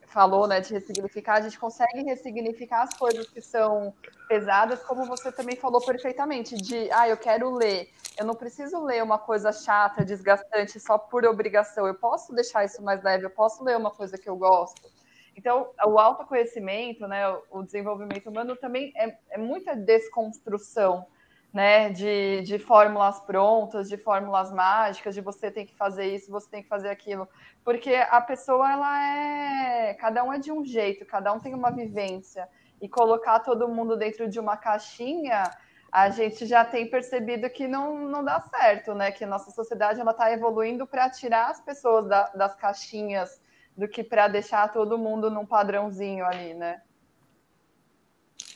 [0.09, 3.93] falou, né, de ressignificar, a gente consegue ressignificar as coisas que são
[4.27, 7.89] pesadas, como você também falou perfeitamente, de, ah, eu quero ler.
[8.17, 11.87] Eu não preciso ler uma coisa chata, desgastante, só por obrigação.
[11.87, 14.89] Eu posso deixar isso mais leve, eu posso ler uma coisa que eu gosto.
[15.35, 21.05] Então, o autoconhecimento, né, o desenvolvimento humano também é, é muita desconstrução
[21.51, 26.49] né, de, de fórmulas prontas, de fórmulas mágicas, de você tem que fazer isso, você
[26.49, 27.27] tem que fazer aquilo,
[27.63, 31.71] porque a pessoa ela é, cada um é de um jeito, cada um tem uma
[31.71, 32.47] vivência
[32.81, 35.43] e colocar todo mundo dentro de uma caixinha,
[35.91, 39.11] a gente já tem percebido que não, não dá certo, né?
[39.11, 43.41] Que nossa sociedade ela está evoluindo para tirar as pessoas da, das caixinhas
[43.75, 46.81] do que para deixar todo mundo num padrãozinho ali, né?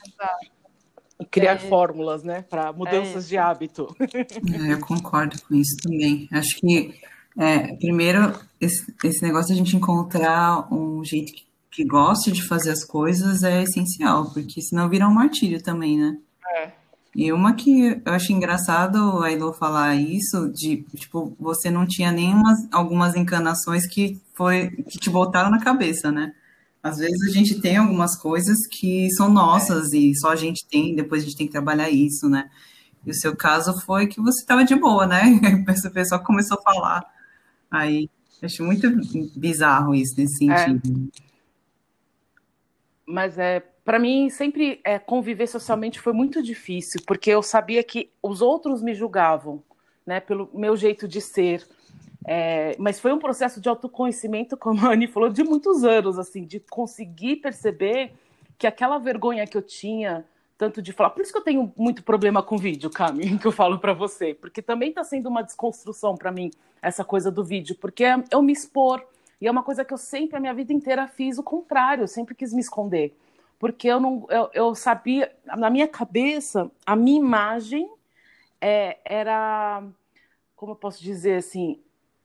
[0.08, 0.62] Exato
[1.32, 3.95] criar é fórmulas, né, para mudanças é de hábito.
[4.02, 6.28] É, eu concordo com isso também.
[6.32, 6.93] Acho que
[7.38, 12.45] é, primeiro esse, esse, negócio de a gente encontrar um jeito que, que goste de
[12.47, 16.17] fazer as coisas é essencial, porque senão vira um martírio também, né?
[16.56, 16.71] É.
[17.15, 22.12] E uma que eu acho engraçado a Elo falar isso, de tipo, você não tinha
[22.12, 26.34] nenhuma algumas encanações que foi que te botaram na cabeça, né?
[26.84, 29.98] Às vezes a gente tem algumas coisas que são nossas é.
[29.98, 32.52] e só a gente tem, depois a gente tem que trabalhar isso, né?
[33.06, 35.22] E o seu caso foi que você estava de boa, né?
[35.86, 37.04] A pessoa começou a falar.
[37.72, 38.10] Aí,
[38.41, 38.89] acho muito
[39.36, 40.58] bizarro isso nesse é.
[40.58, 41.10] sentido.
[41.17, 41.24] É.
[43.06, 48.12] Mas é, para mim sempre é, conviver socialmente foi muito difícil, porque eu sabia que
[48.22, 49.63] os outros me julgavam,
[50.06, 51.65] né, pelo meu jeito de ser.
[52.25, 56.45] É, mas foi um processo de autoconhecimento, como a Anne falou, de muitos anos, assim,
[56.45, 58.13] de conseguir perceber
[58.57, 60.25] que aquela vergonha que eu tinha,
[60.57, 61.09] tanto de falar.
[61.09, 64.33] Por isso que eu tenho muito problema com vídeo, Cami, que eu falo para você,
[64.33, 68.41] porque também está sendo uma desconstrução para mim essa coisa do vídeo, porque é eu
[68.41, 69.03] me expor.
[69.41, 72.07] E é uma coisa que eu sempre, a minha vida inteira, fiz o contrário, eu
[72.07, 73.17] sempre quis me esconder.
[73.59, 77.89] Porque eu não eu, eu sabia, na minha cabeça, a minha imagem
[78.62, 79.83] é, era.
[80.55, 81.81] Como eu posso dizer assim?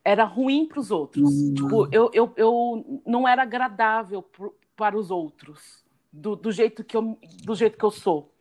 [0.09, 1.31] Era ruim para os outros.
[1.31, 1.55] Uhum.
[1.55, 6.97] Tipo, eu, eu, eu não era agradável pro, para os outros, do, do, jeito que
[6.97, 8.33] eu, do jeito que eu sou.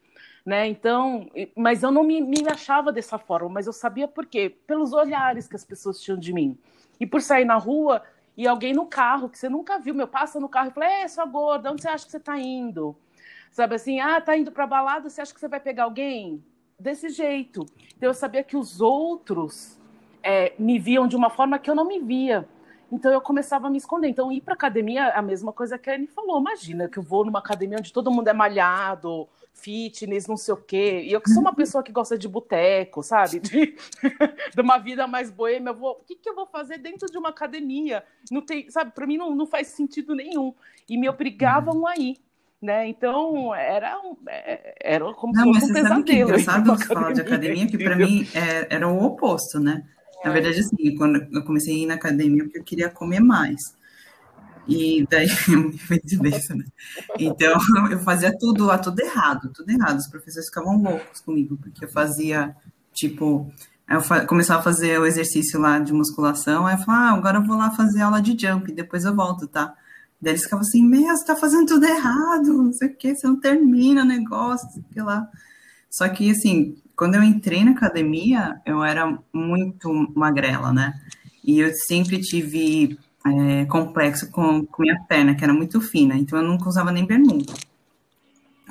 [0.46, 0.66] Né?
[0.70, 4.50] Então, mas eu não me, me achava dessa forma, mas eu sabia por quê?
[4.66, 6.58] Pelos olhares que as pessoas tinham de mim.
[7.02, 8.02] E por sair na rua
[8.38, 11.08] e alguém no carro, que você nunca viu, meu, passa no carro e fala, é,
[11.10, 12.96] sua gorda, onde você acha que você está indo?
[13.52, 16.42] Sabe assim, ah, tá indo para balada, você acha que você vai pegar alguém?
[16.80, 17.66] Desse jeito.
[17.98, 19.77] Então eu sabia que os outros
[20.28, 22.46] é, me viam de uma forma que eu não me via.
[22.92, 24.10] Então eu começava a me esconder.
[24.10, 26.40] Então ir para academia é a mesma coisa que a Anne falou.
[26.40, 30.58] Imagina que eu vou numa academia onde todo mundo é malhado, fitness, não sei o
[30.58, 31.04] quê.
[31.06, 33.40] E eu que sou uma pessoa que gosta de boteco, sabe?
[33.40, 33.76] De,
[34.54, 37.30] de uma vida mais boêmia, vou, o que, que eu vou fazer dentro de uma
[37.30, 38.04] academia?
[38.30, 38.92] Não tem, sabe?
[38.92, 40.54] Para mim não, não faz sentido nenhum.
[40.90, 42.18] E me obrigavam a ir.
[42.60, 42.88] Né?
[42.88, 45.94] Então era um, é, era como não, se fosse um pesadelo.
[45.94, 49.60] Sabe que é engraçado você falar de academia, que para mim é, era o oposto,
[49.60, 49.86] né?
[50.28, 53.62] Na verdade, assim, quando eu comecei a ir na academia, porque eu queria comer mais.
[54.68, 55.28] E daí,
[56.22, 56.66] besta, né?
[57.18, 57.58] Então,
[57.90, 59.98] eu fazia tudo tudo errado, tudo errado.
[59.98, 62.54] Os professores ficavam loucos comigo, porque eu fazia,
[62.94, 63.50] tipo,
[63.90, 67.46] eu começava a fazer o exercício lá de musculação, aí eu falava, ah, agora eu
[67.46, 69.74] vou lá fazer aula de jump, depois eu volto, tá?
[70.22, 73.26] Daí eles ficavam assim, meu, você tá fazendo tudo errado, não sei o que, você
[73.26, 75.26] não termina o negócio, sei lá.
[75.90, 81.00] Só que, assim, quando eu entrei na academia, eu era muito magrela, né?
[81.44, 86.40] E eu sempre tive é, complexo com, com minha perna, que era muito fina, então
[86.40, 87.54] eu nunca usava nem bermuda.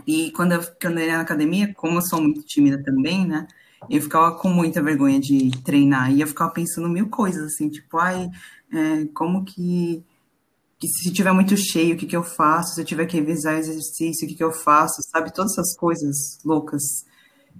[0.04, 3.46] E quando eu, quando eu na academia, como eu sou muito tímida também, né?
[3.88, 6.12] Eu ficava com muita vergonha de treinar.
[6.12, 8.28] E eu ficava pensando mil coisas, assim, tipo, ai,
[8.72, 10.02] é, como que,
[10.78, 12.74] que se tiver muito cheio, o que, que eu faço?
[12.74, 15.00] Se eu tiver que revisar exercício, o que, que eu faço?
[15.12, 15.32] Sabe?
[15.32, 16.82] Todas essas coisas loucas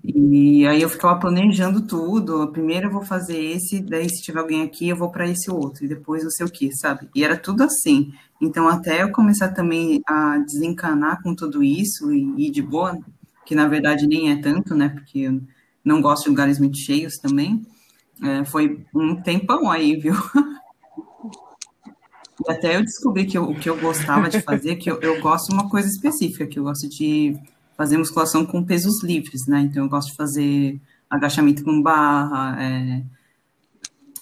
[0.04, 2.50] e aí eu ficava planejando tudo.
[2.52, 5.84] Primeiro eu vou fazer esse, daí se tiver alguém aqui, eu vou para esse outro,
[5.84, 7.08] e depois não sei o que, sabe?
[7.14, 8.12] E era tudo assim.
[8.40, 12.98] Então, até eu começar também a desencanar com tudo isso e ir de boa,
[13.44, 14.90] que na verdade nem é tanto, né?
[14.90, 15.40] Porque eu
[15.84, 17.66] não gosto de lugares muito cheios também.
[18.22, 20.14] É, foi um tempão aí, viu?
[22.46, 25.48] E até eu descobri que o que eu gostava de fazer, que eu, eu gosto
[25.48, 27.34] de uma coisa específica, que eu gosto de
[27.76, 29.60] fazer musculação com pesos livres, né?
[29.60, 33.02] Então eu gosto de fazer agachamento com barra, é,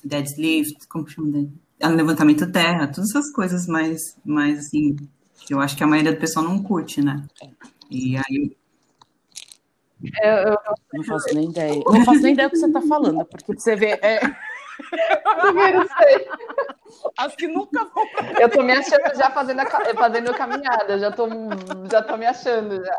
[0.05, 1.49] deadlift, como chama?
[1.81, 4.97] É, levantamento terra, todas essas coisas mais, mais assim,
[5.47, 7.25] que eu acho que a maioria do pessoal não curte, né?
[7.91, 8.57] E aí.
[10.23, 10.59] Eu, eu
[10.93, 11.83] não faço nem ideia.
[11.87, 13.99] Não faço nem ideia do que você está falando, porque você vê.
[14.03, 14.21] É...
[14.95, 16.29] Eu sei.
[17.19, 18.05] As que nunca vão.
[18.41, 21.29] Eu tô me achando já fazendo a, fazendo a caminhada, já tô,
[21.91, 22.99] já tô me achando já.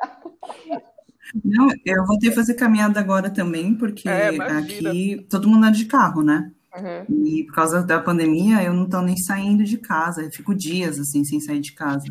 [1.44, 5.76] Não, eu vou ter que fazer caminhada agora também, porque é, aqui todo mundo anda
[5.76, 6.52] de carro, né?
[6.76, 7.26] Uhum.
[7.26, 11.00] E por causa da pandemia, eu não tô nem saindo de casa, eu fico dias
[11.00, 12.06] assim sem sair de casa.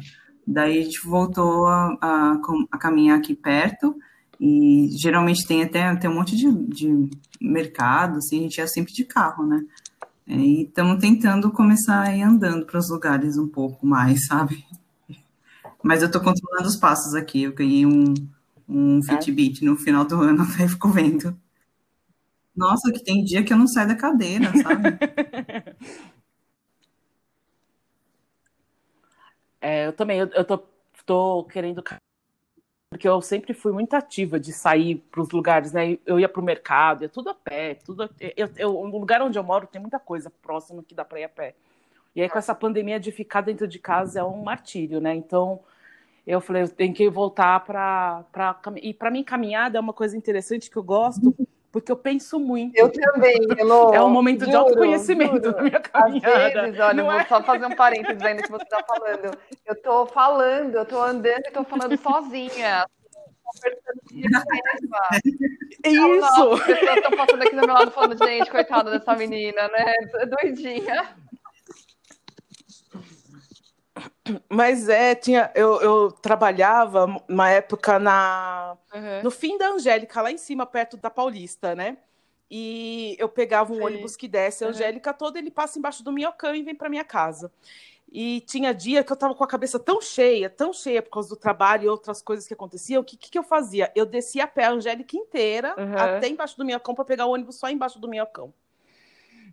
[0.47, 2.41] Daí a gente voltou a, a,
[2.73, 3.97] a caminhar aqui perto,
[4.41, 8.93] e geralmente tem até tem um monte de, de mercado, assim, a gente ia sempre
[8.93, 9.65] de carro, né?
[10.27, 14.65] É, e estamos tentando começar a ir andando para os lugares um pouco mais, sabe?
[15.83, 17.43] Mas eu estou controlando os passos aqui.
[17.43, 18.15] Eu ganhei um,
[18.67, 21.39] um Fitbit no final do ano, aí fico vendo.
[22.57, 24.99] Nossa, que tem dia que eu não saio da cadeira, sabe?
[29.61, 30.59] É, eu também, eu, eu tô,
[31.07, 31.83] tô querendo
[32.95, 35.99] porque eu sempre fui muito ativa de sair para os lugares, né?
[36.07, 38.09] Eu ia para o mercado, ia tudo a pé, tudo.
[38.37, 41.25] Eu, eu, no lugar onde eu moro tem muita coisa próxima que dá para ir
[41.25, 41.57] a pé.
[42.15, 45.13] E aí com essa pandemia de ficar dentro de casa é um martírio, né?
[45.13, 45.59] Então
[46.25, 50.17] eu falei, eu tenho que voltar para para e para mim caminhada é uma coisa
[50.17, 51.35] interessante que eu gosto.
[51.75, 52.77] Porque eu penso muito.
[52.77, 53.91] Eu também, Elô.
[53.93, 55.57] É um momento juro, de autoconhecimento juro.
[55.57, 56.47] na minha caminhada.
[56.47, 57.25] Às vezes, olha, vou é?
[57.25, 59.37] só fazer um parênteses ainda que você está falando.
[59.67, 62.87] Eu estou falando, eu estou andando e estou falando sozinha.
[65.83, 66.21] É isso!
[66.21, 69.95] Nossa, as pessoas estão passando aqui do meu lado falando, gente, coitada dessa menina, né?
[70.27, 71.17] Doidinha.
[74.49, 79.23] Mas é, tinha, eu, eu trabalhava uma época na, uhum.
[79.23, 81.97] no fim da Angélica, lá em cima, perto da Paulista, né?
[82.51, 83.83] E eu pegava um Sim.
[83.83, 85.17] ônibus que desce a Angélica uhum.
[85.17, 87.51] toda, ele passa embaixo do minhocão e vem para minha casa.
[88.11, 91.29] E tinha dia que eu estava com a cabeça tão cheia, tão cheia por causa
[91.29, 93.03] do trabalho e outras coisas que aconteciam.
[93.03, 93.91] O que, que, que eu fazia?
[93.95, 95.97] Eu descia a pé a Angélica inteira uhum.
[95.97, 98.53] até embaixo do minhocão para pegar o ônibus só embaixo do minhocão.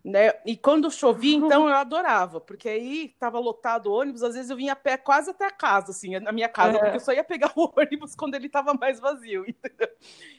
[0.04, 0.32] Né?
[0.44, 4.56] E quando chovia, então eu adorava, porque aí estava lotado o ônibus, às vezes eu
[4.56, 6.80] vinha a pé quase até a casa, assim, na minha casa, é.
[6.80, 9.88] porque eu só ia pegar o ônibus quando ele estava mais vazio, entendeu?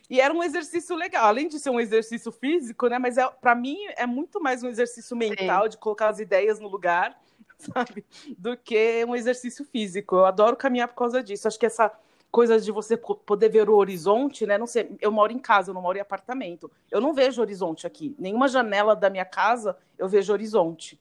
[0.10, 3.00] E era um exercício legal, além de ser um exercício físico, né?
[3.00, 5.70] Mas é, para mim é muito mais um exercício mental Sim.
[5.70, 7.18] de colocar as ideias no lugar,
[7.58, 8.06] sabe?
[8.38, 10.18] Do que um exercício físico.
[10.18, 11.48] Eu adoro caminhar por causa disso.
[11.48, 11.90] Acho que essa
[12.34, 14.58] coisas de você poder ver o horizonte, né?
[14.58, 16.70] Não sei, eu moro em casa, eu não moro em apartamento.
[16.90, 18.16] Eu não vejo horizonte aqui.
[18.18, 21.00] Nenhuma janela da minha casa eu vejo horizonte.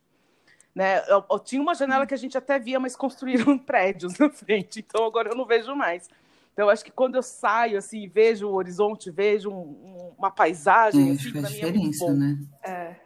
[0.74, 1.02] Né?
[1.08, 4.80] Eu, eu tinha uma janela que a gente até via, mas construíram prédios na frente,
[4.80, 6.06] então agora eu não vejo mais.
[6.52, 11.08] Então, acho que quando eu saio assim, vejo o horizonte, vejo um, um, uma paisagem,
[11.08, 12.38] é, assim, faz é diferença, é né?
[12.62, 12.96] É,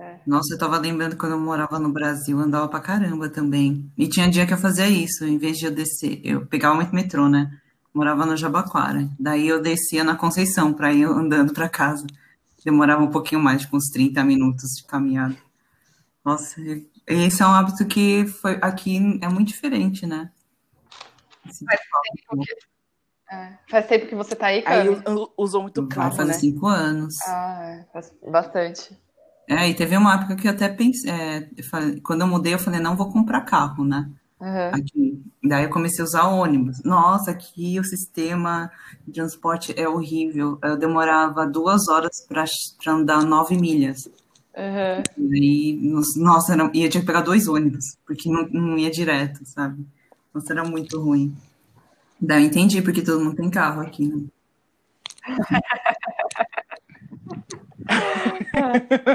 [0.00, 0.20] é.
[0.26, 3.88] Nossa, eu tava lembrando quando eu morava no Brasil, andava pra caramba também.
[3.96, 6.92] E tinha dia que eu fazia isso, em vez de eu descer, eu pegava muito
[6.92, 7.48] metrô, né?
[7.92, 9.08] Morava no Jabaquara.
[9.18, 12.06] Daí eu descia na Conceição para ir andando para casa.
[12.64, 15.36] Demorava um pouquinho mais, tipo uns 30 minutos de caminhada.
[16.24, 16.60] Nossa,
[17.06, 20.30] esse é um hábito que foi, aqui é muito diferente, né?
[21.42, 24.82] Faz tempo, que, é, faz tempo que você está aí, cara?
[24.82, 24.88] Aí
[25.36, 26.34] usou muito carro, Faz né?
[26.34, 27.14] cinco anos.
[27.26, 28.94] Ah, é, faz bastante.
[29.48, 31.48] É, e teve uma época que eu até pensei, é,
[32.02, 34.10] quando eu mudei, eu falei, não vou comprar carro, né?
[34.40, 34.68] Uhum.
[34.72, 35.22] Aqui.
[35.42, 36.82] Daí eu comecei a usar ônibus.
[36.84, 38.70] Nossa, aqui o sistema
[39.06, 40.58] de transporte é horrível.
[40.62, 42.44] Eu demorava duas horas para
[42.92, 44.08] andar nove milhas.
[44.56, 45.02] Uhum.
[45.34, 45.78] E,
[46.16, 49.86] nossa, era, ia tinha que pegar dois ônibus, porque não, não ia direto, sabe?
[50.34, 51.36] Nossa, era muito ruim.
[52.20, 54.24] Daí eu entendi porque todo mundo tem carro aqui, né?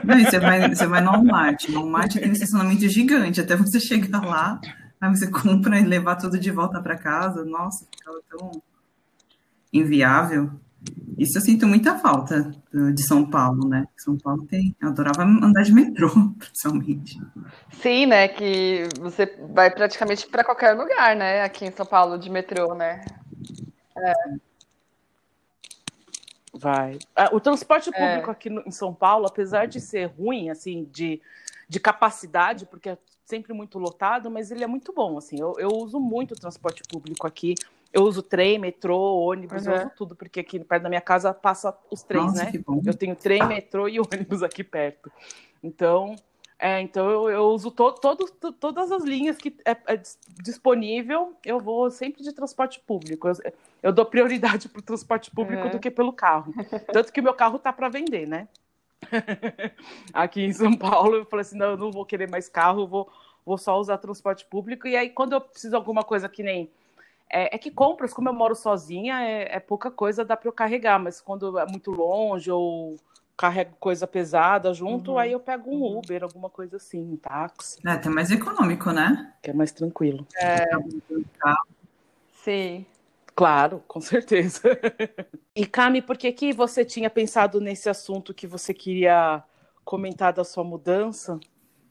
[0.04, 1.70] Não, você, vai, você vai no Walmart.
[1.70, 3.42] No Walmart tem um estacionamento gigante.
[3.42, 4.60] Até você chegar lá,
[5.04, 7.44] Aí você compra e levar tudo de volta para casa.
[7.44, 8.52] Nossa, ficava tão
[9.72, 10.52] inviável.
[11.18, 13.86] Isso eu sinto muita falta de São Paulo, né?
[13.98, 14.76] São Paulo tem.
[14.82, 17.20] Eu adorava andar de metrô, principalmente.
[17.82, 18.28] Sim, né?
[18.28, 21.42] Que você vai praticamente para qualquer lugar, né?
[21.44, 23.06] Aqui em São Paulo, de metrô, né?
[23.98, 24.14] É.
[26.54, 27.00] Vai.
[27.16, 27.98] Ah, o transporte é.
[27.98, 28.32] público é.
[28.32, 31.22] aqui no, em São Paulo, apesar de ser ruim, assim, de,
[31.70, 35.40] de capacidade, porque sempre muito lotado, mas ele é muito bom, assim.
[35.40, 37.56] Eu, eu uso muito o transporte público aqui.
[37.92, 39.74] Eu uso trem, metrô, ônibus, uhum.
[39.74, 42.52] eu uso tudo, porque aqui perto da minha casa passa os trens, Nossa, né?
[42.86, 45.12] Eu tenho trem, metrô e ônibus aqui perto.
[45.64, 46.16] Então,
[46.58, 50.02] é, então eu, eu uso to, todo, to, todas as linhas que é, é,
[50.42, 53.28] disponível, eu vou sempre de transporte público.
[53.28, 53.54] Eu,
[53.84, 55.72] eu dou prioridade para o transporte público uhum.
[55.72, 56.54] do que pelo carro.
[56.92, 58.48] Tanto que o meu carro tá para vender, né?
[60.14, 63.10] aqui em São Paulo, eu falei assim, não, eu não vou querer mais carro, vou,
[63.46, 64.88] vou só usar transporte público.
[64.88, 66.70] E aí, quando eu preciso de alguma coisa que nem...
[67.30, 70.54] É, é que compras, como eu moro sozinha, é, é pouca coisa, dá para eu
[70.54, 71.00] carregar.
[71.00, 72.96] Mas quando é muito longe ou
[73.36, 75.18] carrego coisa pesada junto, uhum.
[75.18, 75.98] aí eu pego um uhum.
[75.98, 77.80] Uber, alguma coisa assim, um táxi.
[77.86, 79.34] É até mais econômico, né?
[79.42, 80.28] Que é mais tranquilo.
[80.38, 80.66] É.
[82.44, 82.86] Sim.
[83.36, 84.62] Claro, com certeza.
[85.56, 89.44] e Cami, por que, que você tinha pensado nesse assunto que você queria
[89.84, 91.40] comentar da sua mudança,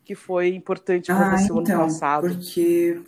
[0.05, 2.28] que foi importante para ah, você então, no ano passado?
[2.28, 3.03] Porque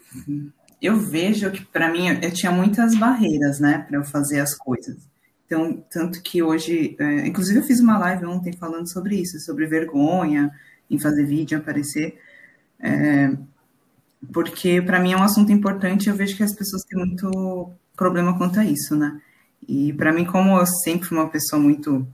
[0.83, 5.09] eu vejo que para mim eu tinha muitas barreiras, né, para eu fazer as coisas.
[5.47, 9.67] Então, tanto que hoje, é, inclusive eu fiz uma live ontem falando sobre isso, sobre
[9.67, 10.51] vergonha
[10.91, 12.19] em fazer vídeo, aparecer,
[12.81, 13.37] é,
[14.33, 16.09] porque para mim é um assunto importante.
[16.09, 19.21] Eu vejo que as pessoas têm muito problema quanto a isso, né?
[19.67, 22.07] E para mim, como eu sempre fui uma pessoa muito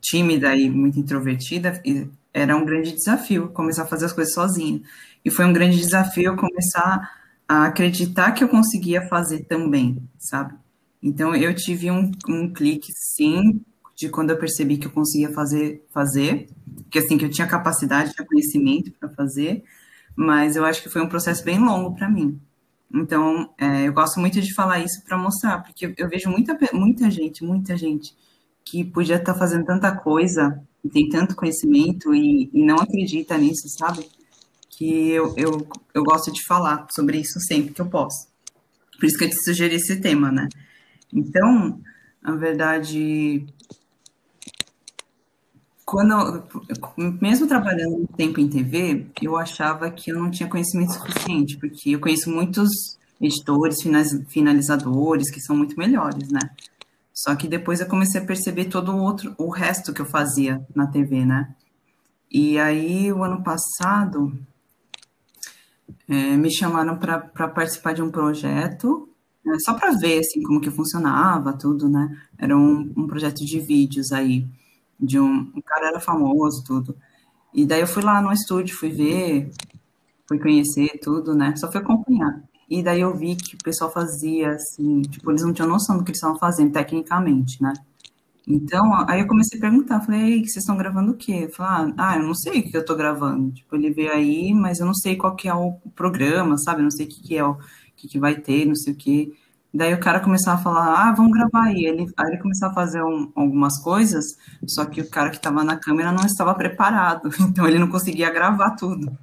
[0.00, 1.80] tímida e muito introvertida,
[2.32, 4.80] era um grande desafio começar a fazer as coisas sozinha.
[5.24, 7.10] E foi um grande desafio começar
[7.48, 10.54] a acreditar que eu conseguia fazer também, sabe?
[11.02, 13.60] Então eu tive um, um clique, sim,
[13.94, 16.48] de quando eu percebi que eu conseguia fazer, fazer,
[16.90, 19.64] que assim que eu tinha capacidade, tinha conhecimento para fazer,
[20.14, 22.38] mas eu acho que foi um processo bem longo para mim.
[22.92, 27.10] Então, é, eu gosto muito de falar isso para mostrar, porque eu vejo muita, muita
[27.10, 28.14] gente, muita gente
[28.64, 30.60] que podia estar tá fazendo tanta coisa,
[30.92, 34.08] tem tanto conhecimento e, e não acredita nisso, sabe?
[34.70, 38.28] Que eu, eu, eu gosto de falar sobre isso sempre que eu posso.
[38.98, 40.48] Por isso que eu te sugeri esse tema, né?
[41.12, 41.80] Então,
[42.22, 43.46] na verdade,
[45.86, 46.42] quando
[47.22, 51.90] mesmo trabalhando um tempo em TV, eu achava que eu não tinha conhecimento suficiente, porque
[51.90, 52.68] eu conheço muitos
[53.20, 53.76] editores,
[54.28, 56.40] finalizadores que são muito melhores, né?
[57.14, 60.60] Só que depois eu comecei a perceber todo o outro, o resto que eu fazia
[60.74, 61.54] na TV, né?
[62.30, 64.36] E aí, o ano passado,
[66.08, 69.08] é, me chamaram para participar de um projeto,
[69.44, 72.20] né, só para ver, assim, como que funcionava, tudo, né?
[72.36, 74.44] Era um, um projeto de vídeos aí,
[74.98, 76.96] de um, um cara era famoso, tudo.
[77.54, 79.50] E daí eu fui lá no estúdio, fui ver,
[80.28, 81.54] fui conhecer tudo, né?
[81.56, 82.42] Só fui acompanhar.
[82.68, 86.04] E daí eu vi que o pessoal fazia assim, tipo, eles não tinham noção do
[86.04, 87.72] que eles estavam fazendo tecnicamente, né?
[88.48, 91.44] Então, aí eu comecei a perguntar, falei, Ei, vocês estão gravando o quê?
[91.44, 93.52] Eu falei, ah, eu não sei o que eu tô gravando.
[93.52, 96.80] Tipo, ele veio aí, mas eu não sei qual que é o programa, sabe?
[96.80, 97.56] Eu não sei o que, que é o
[97.96, 99.32] que, que vai ter, não sei o que.
[99.76, 101.84] Daí o cara começava a falar, ah, vamos gravar aí.
[101.84, 104.24] Ele, aí ele começava a fazer um, algumas coisas,
[104.66, 108.30] só que o cara que estava na câmera não estava preparado, então ele não conseguia
[108.30, 109.16] gravar tudo.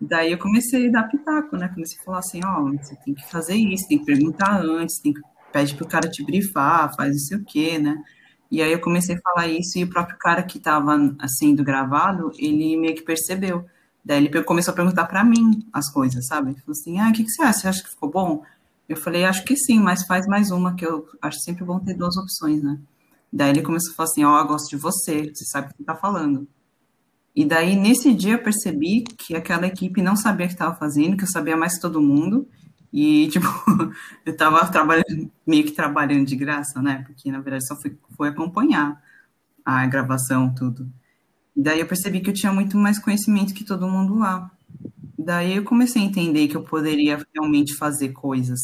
[0.00, 1.68] Daí eu comecei a dar pitaco, né?
[1.68, 4.98] Comecei a falar assim, ó, oh, você tem que fazer isso, tem que perguntar antes,
[4.98, 5.20] tem que
[5.52, 8.02] pede para o cara te brifar, faz não sei o quê, né?
[8.50, 10.98] E aí eu comecei a falar isso e o próprio cara que estava
[11.28, 13.64] sendo gravado, ele meio que percebeu.
[14.04, 16.50] Daí ele começou a perguntar para mim as coisas, sabe?
[16.50, 17.60] Ele falou assim, ah, o que, que você acha?
[17.60, 18.42] Você acha que ficou bom?
[18.92, 21.94] Eu falei, acho que sim, mas faz mais uma, que eu acho sempre bom ter
[21.94, 22.78] duas opções, né?
[23.32, 25.74] Daí ele começou a falar assim, ó, oh, eu gosto de você, você sabe o
[25.74, 26.46] que tá falando.
[27.34, 31.16] E daí, nesse dia, eu percebi que aquela equipe não sabia o que estava fazendo,
[31.16, 32.46] que eu sabia mais que todo mundo.
[32.92, 33.46] E, tipo,
[34.26, 37.02] eu estava trabalhando, meio que trabalhando de graça, né?
[37.06, 39.02] Porque, na verdade, só fui, fui acompanhar
[39.64, 40.86] a gravação, tudo.
[41.56, 44.50] E daí eu percebi que eu tinha muito mais conhecimento que todo mundo lá.
[45.18, 48.60] Daí eu comecei a entender que eu poderia realmente fazer coisas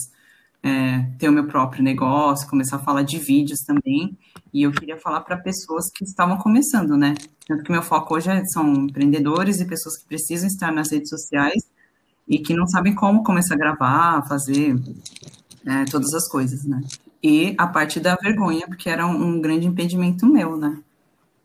[0.63, 4.17] é, ter o meu próprio negócio, começar a falar de vídeos também.
[4.53, 7.15] E eu queria falar para pessoas que estavam começando, né?
[7.47, 11.09] Tanto que meu foco hoje é, são empreendedores e pessoas que precisam estar nas redes
[11.09, 11.63] sociais
[12.27, 14.77] e que não sabem como começar a gravar, fazer
[15.67, 16.81] é, todas as coisas, né?
[17.23, 20.79] E a parte da vergonha, porque era um, um grande impedimento meu, né?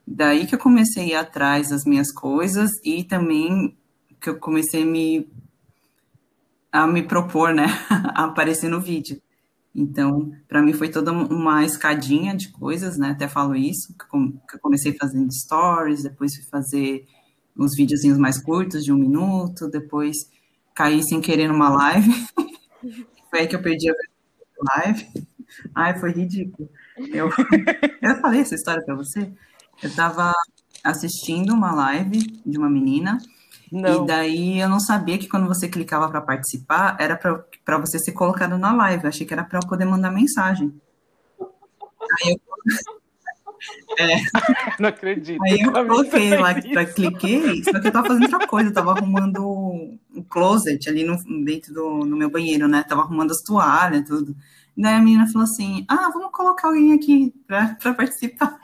[0.05, 3.75] Daí que eu comecei a ir atrás das minhas coisas e também
[4.19, 5.27] que eu comecei a me
[6.73, 7.67] a me propor, né,
[8.15, 9.21] a aparecer no vídeo.
[9.75, 13.09] Então, para mim foi toda uma escadinha de coisas, né?
[13.09, 17.05] Até falo isso, que eu comecei fazendo stories, depois fui fazer
[17.57, 20.15] uns videozinhos mais curtos, de um minuto, depois
[20.75, 22.11] caí sem querer numa live.
[23.29, 23.93] foi aí que eu perdi a
[24.75, 25.07] live.
[25.73, 26.69] Ai, foi ridículo.
[27.11, 27.29] Eu,
[28.01, 29.21] eu falei essa história para você.
[29.81, 30.33] Eu estava
[30.83, 33.17] assistindo uma live de uma menina
[33.73, 34.03] não.
[34.03, 38.11] E daí eu não sabia que quando você clicava para participar, era para você ser
[38.11, 39.03] colocado na live.
[39.03, 40.73] Eu achei que era para eu poder mandar mensagem.
[42.23, 42.39] Aí eu...
[43.97, 44.17] É.
[44.77, 45.41] Não acredito.
[45.43, 48.91] Aí eu coloquei lá, pra, cliquei, só que eu tava fazendo outra coisa, eu tava
[48.91, 52.83] arrumando um closet ali no, dentro do no meu banheiro, né?
[52.83, 54.35] Tava arrumando as toalhas, tudo.
[54.75, 58.59] Daí a menina falou assim: Ah, vamos colocar alguém aqui para participar.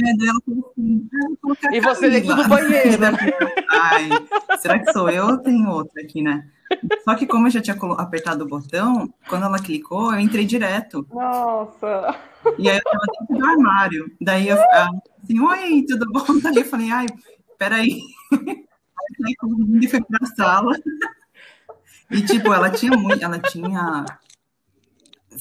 [0.00, 1.08] É, dela assim,
[1.64, 3.02] ah, E você dentro do banheiro.
[3.70, 4.08] Ai,
[4.58, 6.48] será que sou eu ou tem outro aqui, né?
[7.04, 11.06] Só que como eu já tinha apertado o botão, quando ela clicou, eu entrei direto.
[11.12, 12.16] Nossa!
[12.58, 14.16] E aí eu tava dentro do armário.
[14.20, 16.40] Daí eu assim, oi, tudo bom?
[16.42, 17.06] Daí eu falei, ai,
[17.58, 18.00] peraí.
[18.32, 19.34] Aí
[19.82, 20.72] eu fui pra sala.
[22.10, 24.04] E tipo, ela tinha muito, ela tinha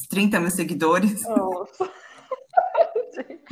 [0.10, 1.24] 30 mil seguidores.
[1.24, 1.90] Nossa.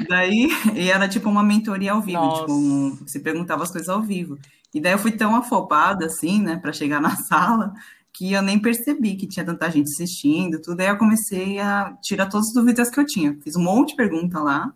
[0.08, 4.02] Daí, e era tipo uma mentoria ao vivo, tipo, um, você perguntava as coisas ao
[4.02, 4.38] vivo.
[4.74, 7.74] E daí eu fui tão afobada, assim, né, para chegar na sala,
[8.14, 10.82] que eu nem percebi que tinha tanta gente assistindo, tudo.
[10.82, 13.38] Aí eu comecei a tirar todas as dúvidas que eu tinha.
[13.44, 14.74] Fiz um monte de pergunta lá.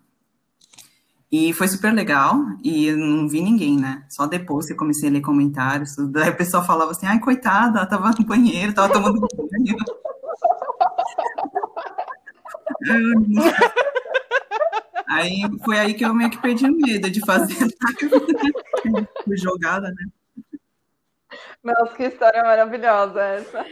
[1.30, 4.04] E foi super legal, e eu não vi ninguém, né?
[4.08, 6.12] Só depois que comecei a ler comentários, tudo.
[6.12, 9.76] Daí o pessoal falava assim, ai, coitada, ela tava no banheiro, tava tomando banho.
[15.08, 17.54] aí foi aí que eu meio que perdi medo de fazer
[19.24, 20.06] Fui jogada, né?
[21.62, 23.64] Nossa, que história maravilhosa essa.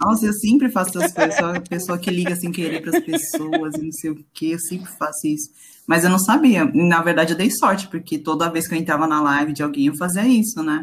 [0.00, 3.74] Nossa, eu sempre faço essas coisas, a pessoa que liga sem querer para as pessoas
[3.76, 5.50] e não sei o que, eu sempre faço isso.
[5.86, 6.64] Mas eu não sabia.
[6.64, 9.86] Na verdade, eu dei sorte, porque toda vez que eu entrava na live de alguém,
[9.86, 10.82] eu fazia isso, né?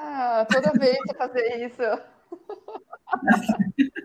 [0.00, 1.82] Ah, toda vez você fazia isso.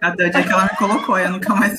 [0.00, 1.78] Até o dia que ela me colocou, eu nunca mais.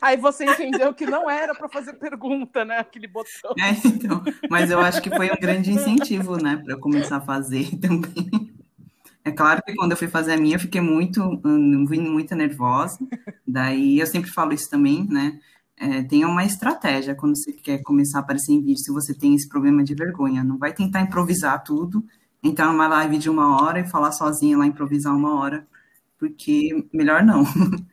[0.00, 2.78] Aí você entendeu que não era para fazer pergunta, né?
[2.78, 3.54] Aquele botão.
[3.58, 4.22] É, então.
[4.50, 8.52] Mas eu acho que foi um grande incentivo, né, para eu começar a fazer também.
[9.24, 12.98] É claro que quando eu fui fazer a minha, eu fiquei muito, muito nervosa.
[13.46, 15.38] Daí eu sempre falo isso também, né?
[15.76, 19.34] É, tenha uma estratégia quando você quer começar a aparecer em vídeo, se você tem
[19.34, 20.42] esse problema de vergonha.
[20.42, 22.04] Não vai tentar improvisar tudo,
[22.42, 25.66] entrar numa live de uma hora e falar sozinha lá, improvisar uma hora,
[26.18, 27.44] porque melhor não.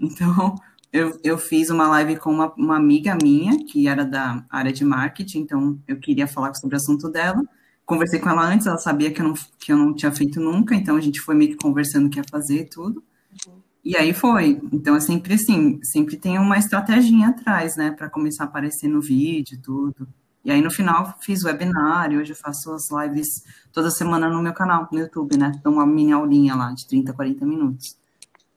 [0.00, 0.56] Então,
[0.92, 4.84] eu, eu fiz uma live com uma, uma amiga minha, que era da área de
[4.84, 7.42] marketing, então eu queria falar sobre o assunto dela.
[7.86, 10.74] Conversei com ela antes, ela sabia que eu não, que eu não tinha feito nunca,
[10.74, 13.02] então a gente foi meio que conversando o que ia fazer tudo.
[13.46, 13.54] Uhum.
[13.84, 14.60] E aí foi.
[14.72, 19.00] Então é sempre assim, sempre tem uma estratégia atrás, né, para começar a aparecer no
[19.00, 20.06] vídeo tudo.
[20.44, 24.52] E aí no final fiz webinar, hoje eu faço as lives toda semana no meu
[24.52, 25.52] canal, no YouTube, né?
[25.62, 27.96] Dou uma mini aulinha lá de 30, 40 minutos.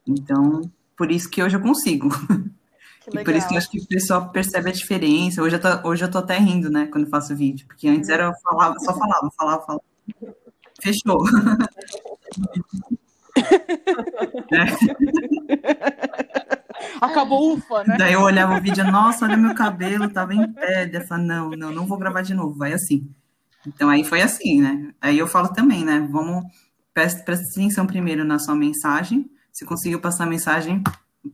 [0.06, 0.62] Então,
[0.96, 2.08] por isso que hoje eu consigo.
[3.08, 5.40] E por isso que eu acho que o pessoal percebe a diferença.
[5.40, 8.08] Hoje eu tô, hoje eu tô até rindo, né, quando eu faço vídeo, porque antes
[8.08, 9.84] era eu falava, só falava, falava, falava.
[10.82, 11.22] Fechou.
[14.52, 16.25] é.
[17.00, 17.96] Acabou ufa, né?
[17.98, 20.86] Daí eu olhava o vídeo, nossa, olha meu cabelo, tava em pé.
[20.86, 23.08] Daí eu falava, não, não, não vou gravar de novo, vai assim.
[23.66, 24.92] Então aí foi assim, né?
[25.00, 26.06] Aí eu falo também, né?
[26.10, 26.44] Vamos,
[26.94, 30.82] presta, presta atenção primeiro na sua mensagem, se conseguiu passar a mensagem,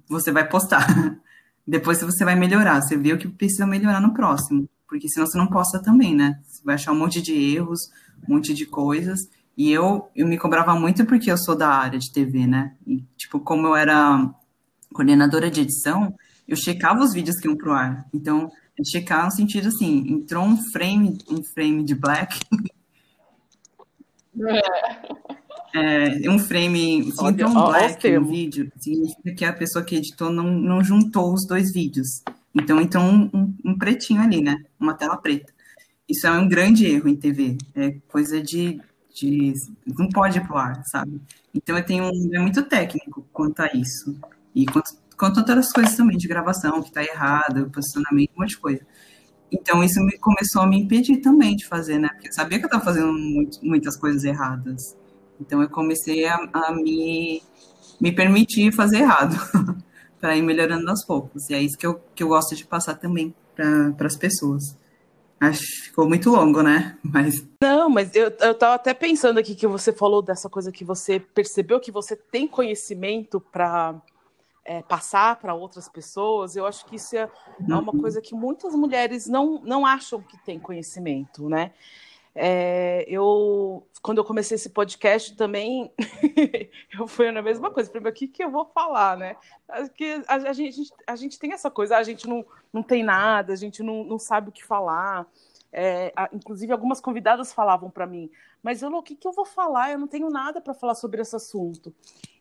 [0.08, 0.86] você vai postar.
[1.66, 4.68] Depois você vai melhorar, você vê o que precisa melhorar no próximo.
[4.88, 6.38] Porque senão você não posta também, né?
[6.44, 7.80] Você vai achar um monte de erros,
[8.28, 9.20] um monte de coisas.
[9.56, 12.74] E eu, eu me cobrava muito porque eu sou da área de TV, né?
[12.86, 14.30] E, tipo, como eu era
[14.92, 16.14] coordenadora de edição,
[16.46, 18.06] eu checava os vídeos que iam pro ar.
[18.12, 18.50] Então,
[18.84, 22.38] checar no sentido assim, entrou um frame, um frame de black.
[24.38, 25.32] É
[25.74, 30.30] é, um frame, se entrou um black no vídeo, significa que a pessoa que editou
[30.30, 32.22] não, não juntou os dois vídeos.
[32.54, 34.62] Então entrou um, um, um, pretinho ali, né?
[34.78, 35.50] Uma tela preta.
[36.06, 37.56] Isso é um grande erro em TV.
[37.74, 38.78] É coisa de.
[39.14, 39.54] de
[39.86, 41.18] não pode ir pro ar, sabe?
[41.54, 44.14] Então eu tenho um, é muito técnico quanto a isso.
[44.54, 48.58] E quanto, quanto outras coisas também, de gravação, que está errado, posicionamento, um monte de
[48.58, 48.86] coisa.
[49.50, 52.08] Então isso me começou a me impedir também de fazer, né?
[52.08, 54.96] Porque eu sabia que eu estava fazendo muito, muitas coisas erradas.
[55.38, 57.42] Então eu comecei a, a me,
[58.00, 59.36] me permitir fazer errado,
[60.20, 61.50] para ir melhorando aos poucos.
[61.50, 64.76] E é isso que eu, que eu gosto de passar também para as pessoas.
[65.38, 66.96] Acho que ficou muito longo, né?
[67.02, 67.44] Mas.
[67.60, 71.18] Não, mas eu, eu tava até pensando aqui que você falou dessa coisa que você
[71.18, 74.00] percebeu que você tem conhecimento para
[74.64, 76.56] é, passar para outras pessoas.
[76.56, 78.00] Eu acho que isso é, é uma uhum.
[78.00, 81.72] coisa que muitas mulheres não, não acham que tem conhecimento, né?
[82.34, 85.92] É, eu, quando eu comecei esse podcast também,
[86.98, 87.90] eu fui na mesma coisa.
[87.90, 89.36] Primeiro, o que, que eu vou falar, né?
[89.66, 93.52] Porque a, a, gente, a gente tem essa coisa, a gente não, não tem nada,
[93.52, 95.26] a gente não, não sabe o que falar.
[95.72, 98.30] É, inclusive, algumas convidadas falavam para mim,
[98.62, 99.90] mas eu, o que, que eu vou falar?
[99.90, 101.94] Eu não tenho nada para falar sobre esse assunto.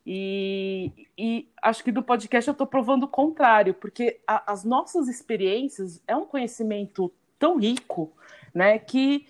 [0.06, 5.08] E, e acho que do podcast eu estou provando o contrário, porque a, as nossas
[5.08, 8.12] experiências é um conhecimento tão rico,
[8.52, 9.26] né, que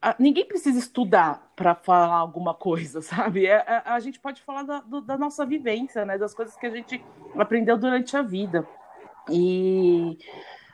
[0.00, 3.46] a, ninguém precisa estudar para falar alguma coisa, sabe?
[3.46, 6.18] É, a, é, a, gente pode falar da, do, da, nossa vivência, né?
[6.18, 7.02] Das coisas que a gente
[7.38, 8.66] aprendeu durante a vida.
[9.30, 10.18] E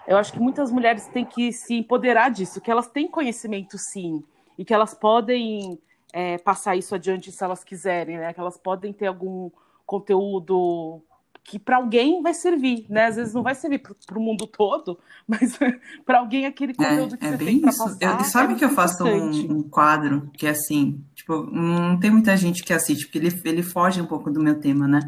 [0.08, 4.24] eu acho que muitas mulheres têm que se empoderar disso, que elas têm conhecimento sim,
[4.56, 5.78] e que elas podem
[6.12, 8.32] é, passar isso adiante se elas quiserem, né?
[8.32, 9.50] Que elas podem ter algum
[9.84, 11.02] conteúdo
[11.44, 13.06] que para alguém vai servir, né?
[13.06, 14.98] Às vezes não vai servir para o mundo todo,
[15.28, 15.58] mas
[16.04, 18.18] para alguém aquele conteúdo é, que é você tem para passar.
[18.18, 22.10] Eu, sabe é que eu faço um, um, quadro que é assim, tipo, não tem
[22.10, 25.00] muita gente que assiste, porque ele, ele foge um pouco do meu tema, né?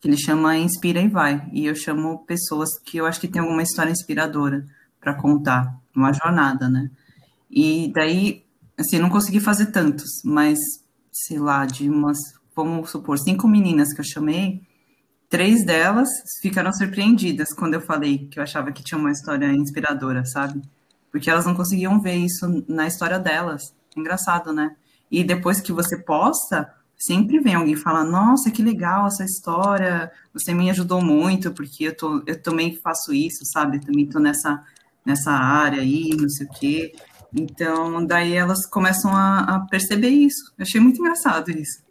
[0.00, 1.48] Que ele chama Inspira e Vai.
[1.52, 4.64] E eu chamo pessoas que eu acho que tem alguma história inspiradora
[5.00, 6.90] para contar, uma jornada, né?
[7.50, 8.44] E daí,
[8.78, 10.58] assim, não consegui fazer tantos, mas
[11.10, 12.18] sei lá, de umas,
[12.54, 14.62] vamos supor, cinco meninas que eu chamei,
[15.28, 16.08] três delas
[16.40, 20.62] ficaram surpreendidas quando eu falei que eu achava que tinha uma história inspiradora, sabe?
[21.10, 23.74] Porque elas não conseguiam ver isso na história delas.
[23.96, 24.76] Engraçado, né?
[25.10, 30.52] E depois que você posta, sempre vem alguém falar: Nossa, que legal essa história, você
[30.52, 33.76] me ajudou muito, porque eu, tô, eu também faço isso, sabe?
[33.76, 34.62] Eu também tô nessa,
[35.06, 36.92] nessa área aí, não sei o quê.
[37.32, 40.52] Então, daí elas começam a, a perceber isso.
[40.58, 41.82] Eu achei muito engraçado isso.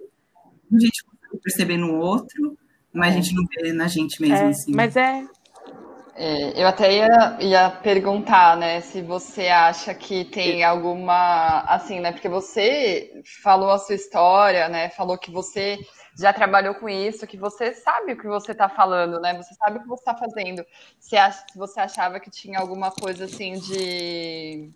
[0.74, 1.04] A gente
[1.42, 2.58] perceber no outro,
[2.92, 4.76] mas a gente não vê na gente mesmo, é, assim.
[4.76, 5.26] Mas é...
[6.18, 6.62] é.
[6.62, 12.28] Eu até ia, ia perguntar, né, se você acha que tem alguma, assim, né, porque
[12.28, 15.78] você falou a sua história, né, falou que você
[16.20, 19.78] já trabalhou com isso, que você sabe o que você está falando, né, você sabe
[19.78, 20.66] o que você está fazendo.
[21.00, 24.72] Se, acha, se você achava que tinha alguma coisa, assim, de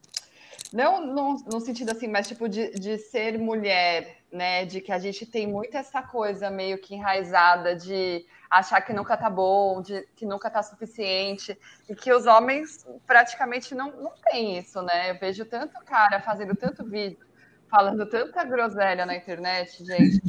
[0.72, 4.66] não no, no, sentido assim, mas tipo de, de ser mulher, né?
[4.66, 9.16] De que a gente tem muito essa coisa meio que enraizada de achar que nunca
[9.16, 11.58] tá bom, de que nunca tá suficiente,
[11.90, 15.12] e que os homens praticamente não, não têm isso, né?
[15.12, 17.26] Eu vejo tanto cara fazendo tanto vídeo,
[17.70, 20.22] falando tanta groselha na internet, gente,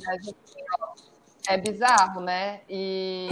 [1.49, 2.61] é bizarro, né?
[2.69, 3.29] E,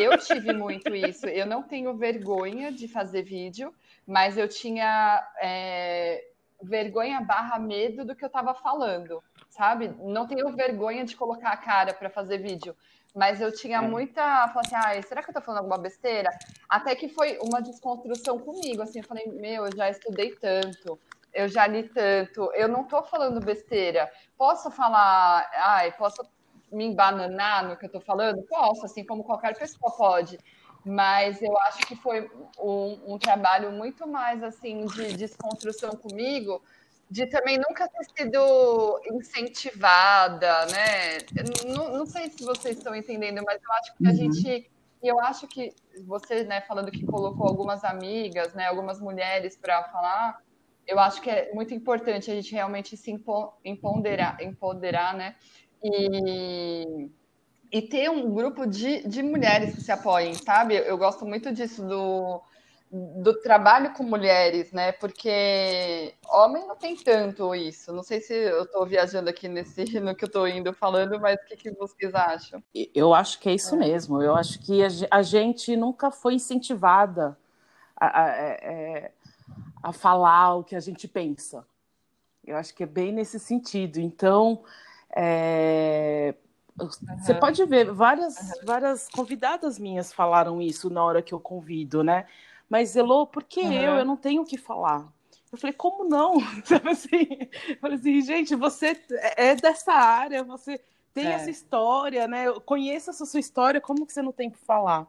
[0.00, 1.26] e eu tive muito isso.
[1.26, 3.72] Eu não tenho vergonha de fazer vídeo
[4.08, 6.24] mas eu tinha é,
[6.62, 9.88] vergonha barra medo do que eu estava falando, sabe?
[10.00, 12.76] Não tenho vergonha de colocar a cara para fazer vídeo,
[13.14, 13.80] mas eu tinha é.
[13.80, 14.48] muita.
[14.48, 16.30] Falei assim, ah, será que eu estou falando alguma besteira?
[16.68, 20.98] Até que foi uma desconstrução comigo, assim, eu falei, meu, eu já estudei tanto,
[21.32, 24.10] eu já li tanto, eu não estou falando besteira.
[24.36, 26.22] Posso falar, ai, posso
[26.70, 28.42] me embananar no que eu estou falando?
[28.42, 30.38] Posso, assim como qualquer pessoa pode
[30.84, 36.62] mas eu acho que foi um, um, trabalho muito mais assim de desconstrução comigo,
[37.10, 41.18] de também nunca ter sido incentivada, né?
[41.66, 44.16] Não, não sei se vocês estão entendendo, mas eu acho que a uhum.
[44.16, 45.72] gente e eu acho que
[46.06, 50.42] você, né, falando que colocou algumas amigas, né, algumas mulheres para falar,
[50.84, 53.14] eu acho que é muito importante a gente realmente se
[53.64, 55.36] empoderar, empoderar, né?
[55.82, 57.08] E
[57.70, 60.74] e ter um grupo de, de mulheres que se apoiem, sabe?
[60.74, 62.40] Eu gosto muito disso do,
[62.90, 64.92] do trabalho com mulheres, né?
[64.92, 67.92] Porque homem não tem tanto isso.
[67.92, 71.36] Não sei se eu estou viajando aqui nesse no que eu estou indo falando, mas
[71.36, 72.62] o que, que vocês acham?
[72.94, 73.78] Eu acho que é isso é.
[73.78, 74.22] mesmo.
[74.22, 74.80] Eu acho que
[75.10, 77.36] a, gente nunca foi incentivada
[77.96, 79.12] a, a, a, é, é,
[79.82, 81.66] a falar o que a gente pensa.
[82.46, 83.98] Eu acho que é bem nesse sentido.
[83.98, 84.62] Então,
[85.14, 86.34] é,
[86.78, 87.40] você uhum.
[87.40, 88.64] pode ver, várias, uhum.
[88.64, 92.26] várias convidadas minhas falaram isso na hora que eu convido, né?
[92.68, 93.72] Mas, Elô, por que uhum.
[93.72, 93.94] eu?
[93.94, 95.08] Eu não tenho o que falar.
[95.50, 96.34] Eu falei, como não?
[96.64, 97.26] Sabe assim?
[97.68, 99.00] Eu falei assim, gente, você
[99.36, 100.80] é dessa área, você
[101.14, 101.32] tem é.
[101.32, 102.46] essa história, né?
[102.46, 105.06] Eu conheço essa sua história, como que você não tem que falar?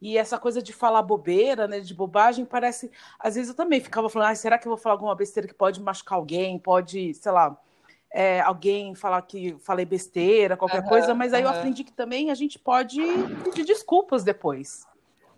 [0.00, 2.90] E essa coisa de falar bobeira, né, de bobagem, parece.
[3.20, 5.54] Às vezes eu também ficava falando, ah, será que eu vou falar alguma besteira que
[5.54, 7.56] pode machucar alguém, pode, sei lá,
[8.12, 11.50] é, alguém falar que falei besteira, qualquer uhum, coisa, mas aí uhum.
[11.50, 13.00] eu aprendi que também a gente pode
[13.44, 14.84] pedir desculpas depois.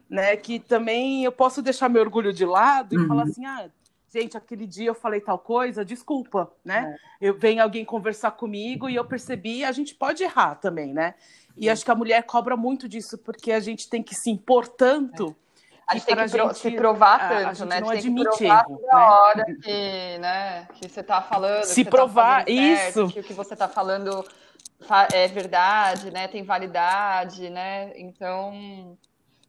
[0.09, 0.37] Né?
[0.37, 3.09] Que também eu posso deixar meu orgulho de lado e uhum.
[3.09, 3.69] falar assim, ah,
[4.13, 6.97] gente, aquele dia eu falei tal coisa, desculpa, né?
[7.21, 7.29] É.
[7.29, 11.15] Eu vem alguém conversar comigo e eu percebi, a gente pode errar também, né?
[11.57, 14.69] E acho que a mulher cobra muito disso, porque a gente tem que se impor
[14.69, 15.35] tanto.
[15.41, 15.45] É
[15.87, 17.81] a gente tem que gente, se provar tanto, a, a né?
[17.81, 19.05] Não a gente tem que provar erro, toda né?
[19.05, 21.65] hora que, né, que você está falando.
[21.65, 22.93] Se provar, tá isso.
[22.93, 24.25] Certo, que o que você está falando
[25.13, 26.27] é verdade, né?
[26.29, 27.93] Tem validade, né?
[27.97, 28.97] Então,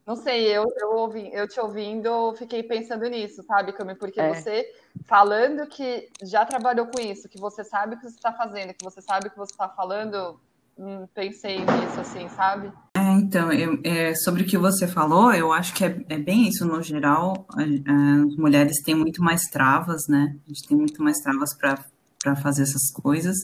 [0.06, 3.95] não sei, eu, eu, ouvi, eu te ouvindo, fiquei pensando nisso, sabe, Cami?
[3.95, 4.34] Porque é.
[4.34, 4.66] você
[5.06, 8.84] falando que já trabalhou com isso, que você sabe o que você está fazendo, que
[8.84, 10.39] você sabe o que você está falando,
[10.78, 12.72] hum, pensei nisso, assim, sabe?
[13.18, 16.66] então, eu, é, sobre o que você falou, eu acho que é, é bem isso
[16.66, 17.47] no geral.
[17.58, 20.36] as mulheres têm muito mais travas, né?
[20.45, 23.36] A gente tem muito mais travas para fazer essas coisas,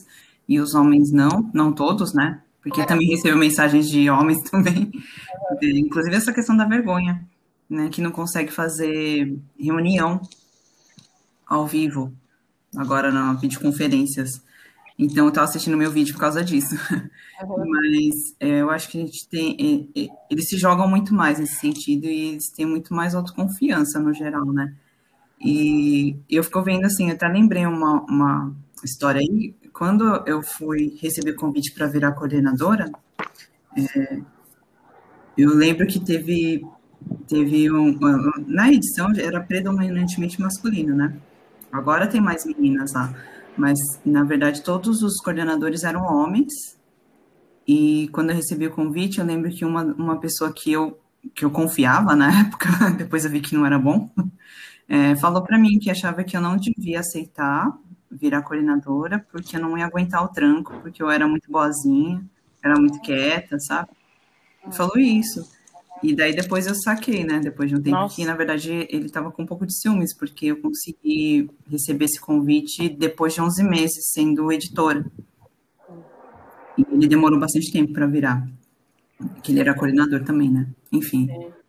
[0.48, 2.42] e os homens não, não todos, né?
[2.62, 4.90] Porque também recebo mensagens de homens também,
[5.62, 7.26] inclusive essa questão da vergonha,
[7.68, 7.88] né?
[7.90, 10.20] Que não consegue fazer reunião
[11.46, 12.12] ao vivo,
[12.76, 14.30] agora nas videoconferências.
[14.98, 16.76] Então, eu estava assistindo meu vídeo por causa disso.
[17.42, 17.70] Uhum.
[17.70, 19.90] Mas é, eu acho que a gente tem.
[19.96, 23.98] É, é, eles se jogam muito mais nesse sentido e eles têm muito mais autoconfiança
[23.98, 24.74] no geral, né?
[25.44, 28.54] E eu fico vendo assim, eu até lembrei uma, uma
[28.84, 29.54] história aí.
[29.72, 32.90] Quando eu fui receber convite para virar coordenadora,
[33.76, 34.20] é,
[35.36, 36.64] eu lembro que teve.
[37.26, 37.98] Teve um.
[38.46, 41.16] Na edição era predominantemente masculino, né?
[41.72, 43.12] Agora tem mais meninas lá
[43.56, 46.78] mas na verdade todos os coordenadores eram homens.
[47.66, 50.98] E quando eu recebi o convite, eu lembro que uma, uma pessoa que eu,
[51.34, 54.10] que eu confiava na época, depois eu vi que não era bom,
[54.88, 57.72] é, falou para mim que achava que eu não devia aceitar
[58.12, 62.24] virar coordenadora, porque eu não ia aguentar o tranco, porque eu era muito boazinha,
[62.62, 63.90] era muito quieta, sabe?
[64.70, 65.42] Falou isso.
[66.02, 67.38] E daí depois eu saquei, né?
[67.38, 68.16] Depois de um tempo Nossa.
[68.16, 72.20] que, na verdade, ele estava com um pouco de ciúmes, porque eu consegui receber esse
[72.20, 75.04] convite depois de 11 meses sendo editora.
[76.76, 78.48] E ele demorou bastante tempo para virar.
[79.42, 80.66] Que ele era coordenador também, né?
[80.90, 81.30] Enfim.
[81.30, 81.61] É.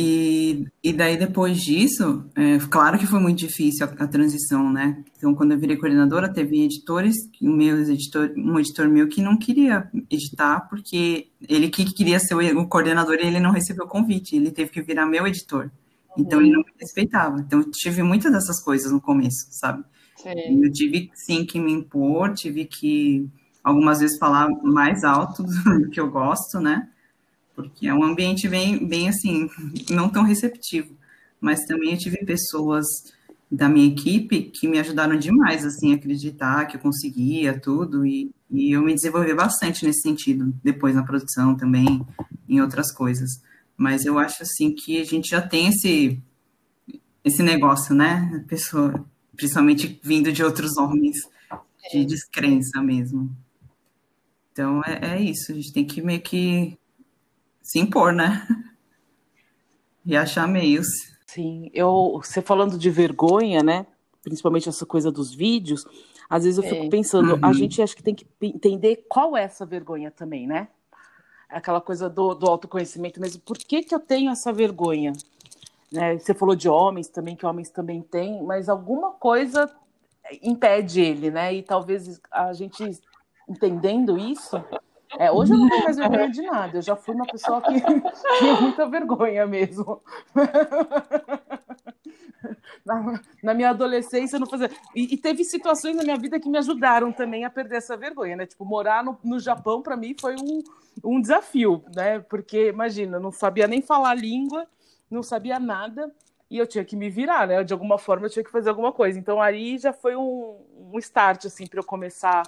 [0.00, 5.02] E, e daí, depois disso, é, claro que foi muito difícil a, a, transição, né?
[5.16, 9.36] Então, quando eu virei coordenadora, teve editores, um, meus editor, um editor meu que não
[9.36, 13.88] queria editar, porque ele que queria ser o, o coordenador e ele não recebeu o
[13.88, 15.68] convite, ele teve que virar meu editor.
[16.16, 17.40] Então, ele não me respeitava.
[17.40, 19.82] Então, eu tive muitas dessas coisas no começo, sabe?
[20.14, 20.62] Sim.
[20.62, 23.28] Eu tive, sim, que me impor, tive que,
[23.64, 25.42] algumas vezes, falar mais alto
[25.82, 26.88] do que eu gosto, né?
[27.58, 29.50] Porque é um ambiente bem, bem assim,
[29.90, 30.96] não tão receptivo.
[31.40, 32.86] Mas também eu tive pessoas
[33.50, 38.30] da minha equipe que me ajudaram demais, assim, a acreditar que eu conseguia tudo, e,
[38.48, 42.06] e eu me desenvolvi bastante nesse sentido, depois na produção também,
[42.48, 43.28] em outras coisas.
[43.76, 46.22] Mas eu acho, assim, que a gente já tem esse,
[47.24, 48.40] esse negócio, né?
[48.40, 49.04] A pessoa,
[49.36, 51.16] principalmente vindo de outros homens,
[51.90, 53.36] de descrença mesmo.
[54.52, 56.77] Então, é, é isso, a gente tem que meio que
[57.68, 58.48] se impor, né?
[60.06, 60.86] E achar meios.
[61.26, 63.86] Sim, eu, você falando de vergonha, né?
[64.22, 65.84] Principalmente essa coisa dos vídeos,
[66.30, 66.88] às vezes eu fico é.
[66.88, 67.40] pensando, uhum.
[67.42, 70.68] a gente acho que tem que entender qual é essa vergonha também, né?
[71.46, 73.42] Aquela coisa do, do autoconhecimento mesmo.
[73.42, 75.12] Por que, que eu tenho essa vergonha?
[75.92, 76.18] Né?
[76.18, 79.70] Você falou de homens também, que homens também têm, mas alguma coisa
[80.42, 81.52] impede ele, né?
[81.52, 82.98] E talvez a gente
[83.46, 84.56] entendendo isso,
[85.18, 86.78] é, hoje eu não tenho mais vergonha de nada.
[86.78, 87.72] Eu já fui uma pessoa que
[88.38, 90.02] tinha muita vergonha mesmo.
[92.86, 94.70] Na, na, minha adolescência, não fazia.
[94.94, 98.36] E, e, teve situações na minha vida que me ajudaram também a perder essa vergonha,
[98.36, 98.46] né?
[98.46, 100.62] Tipo, morar no, no Japão, para mim, foi um,
[101.04, 102.20] um desafio, né?
[102.20, 104.66] Porque, imagina, não sabia nem falar a língua,
[105.10, 106.10] não sabia nada,
[106.50, 107.62] e eu tinha que me virar, né?
[107.62, 109.18] De alguma forma, eu tinha que fazer alguma coisa.
[109.18, 110.56] Então, aí já foi um,
[110.92, 112.42] um start, assim, para eu começar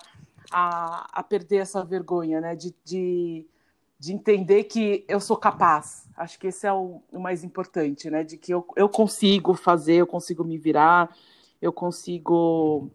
[0.51, 2.55] a, a perder essa vergonha, né?
[2.55, 3.47] De, de,
[3.99, 6.09] de, entender que eu sou capaz.
[6.17, 8.23] Acho que esse é o, o mais importante, né?
[8.23, 11.15] De que eu, eu consigo fazer, eu consigo me virar,
[11.61, 12.91] eu consigo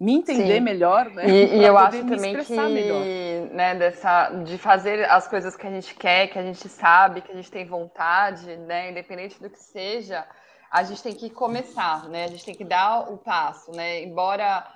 [0.00, 0.60] me entender Sim.
[0.60, 1.28] melhor, né?
[1.28, 3.04] E, e eu acho também que, melhor.
[3.52, 7.30] né, dessa, de fazer as coisas que a gente quer, que a gente sabe, que
[7.30, 10.26] a gente tem vontade, né, independente do que seja,
[10.70, 12.24] a gente tem que começar, né?
[12.24, 14.02] A gente tem que dar o passo, né?
[14.02, 14.66] Embora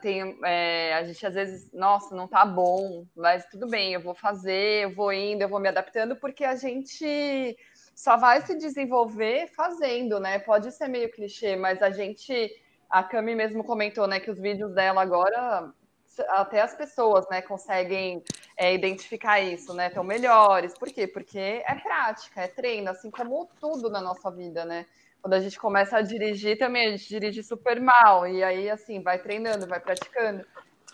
[0.00, 4.14] tem, é, a gente às vezes, nossa, não tá bom, mas tudo bem, eu vou
[4.14, 7.56] fazer, eu vou indo, eu vou me adaptando, porque a gente
[7.94, 10.38] só vai se desenvolver fazendo, né?
[10.38, 12.50] Pode ser meio clichê, mas a gente,
[12.88, 15.72] a Cami mesmo comentou, né, que os vídeos dela agora,
[16.28, 18.22] até as pessoas, né, conseguem
[18.56, 19.88] é, identificar isso, né?
[19.88, 20.74] Estão melhores.
[20.78, 21.06] Por quê?
[21.06, 24.86] Porque é prática, é treino, assim como tudo na nossa vida, né?
[25.22, 28.26] Quando a gente começa a dirigir também, a gente dirige super mal.
[28.26, 30.44] E aí, assim, vai treinando, vai praticando.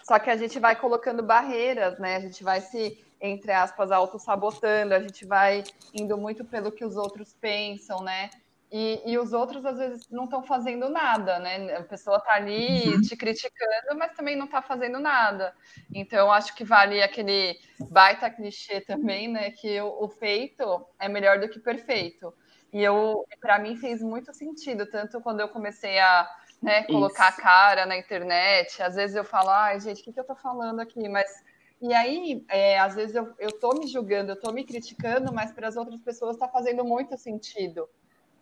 [0.03, 2.17] Só que a gente vai colocando barreiras, né?
[2.17, 6.97] A gente vai se, entre aspas, auto-sabotando, a gente vai indo muito pelo que os
[6.97, 8.31] outros pensam, né?
[8.71, 11.77] E, e os outros, às vezes, não estão fazendo nada, né?
[11.77, 13.01] A pessoa está ali uhum.
[13.01, 15.55] te criticando, mas também não está fazendo nada.
[15.95, 17.59] Então, acho que vale aquele
[17.91, 19.53] baita clichê também, né?
[19.53, 22.35] Que o, o feito é melhor do que perfeito.
[22.77, 27.41] E eu, para mim, fez muito sentido, tanto quando eu comecei a né, colocar Isso.
[27.41, 28.83] a cara na internet.
[28.83, 31.09] Às vezes eu falo, ai, gente, o que, que eu tô falando aqui?
[31.09, 31.43] Mas
[31.81, 35.53] e aí, é, às vezes eu, eu tô me julgando, eu tô me criticando, mas
[35.53, 37.89] para as outras pessoas está fazendo muito sentido.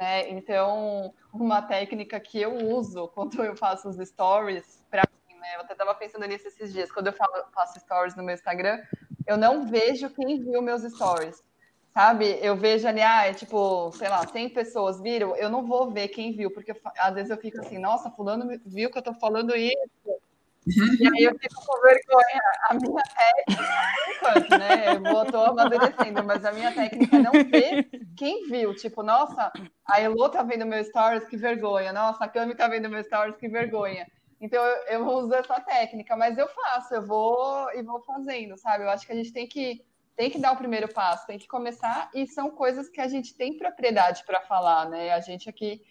[0.01, 0.29] Né?
[0.31, 5.55] Então, uma técnica que eu uso quando eu faço os stories, para mim, né?
[5.55, 8.83] Eu até estava pensando nisso esses dias, quando eu falo, faço stories no meu Instagram,
[9.29, 11.41] eu não vejo quem viu meus stories
[11.95, 12.39] sabe?
[12.43, 16.09] Eu vejo ali, ah, é tipo, sei lá, 100 pessoas viram, eu não vou ver
[16.09, 19.55] quem viu, porque às vezes eu fico assim, nossa, fulano viu que eu tô falando
[19.57, 19.79] isso,
[20.67, 22.43] E aí eu fico com vergonha.
[22.71, 23.63] A minha técnica,
[24.09, 25.25] enquanto, né?
[25.25, 28.75] Eu tô amadurecendo, mas a minha técnica é não ver quem viu.
[28.75, 29.53] Tipo, nossa,
[29.87, 31.93] a Elo tá vendo meu stories, que vergonha.
[31.93, 34.07] Nossa, a Cami tá vendo meu stories, que vergonha.
[34.41, 38.85] Então eu, eu uso essa técnica, mas eu faço, eu vou e vou fazendo, sabe?
[38.85, 39.85] Eu acho que a gente tem que
[40.17, 43.35] tem que dar o primeiro passo, tem que começar, e são coisas que a gente
[43.35, 45.13] tem propriedade para falar, né?
[45.13, 45.83] A gente aqui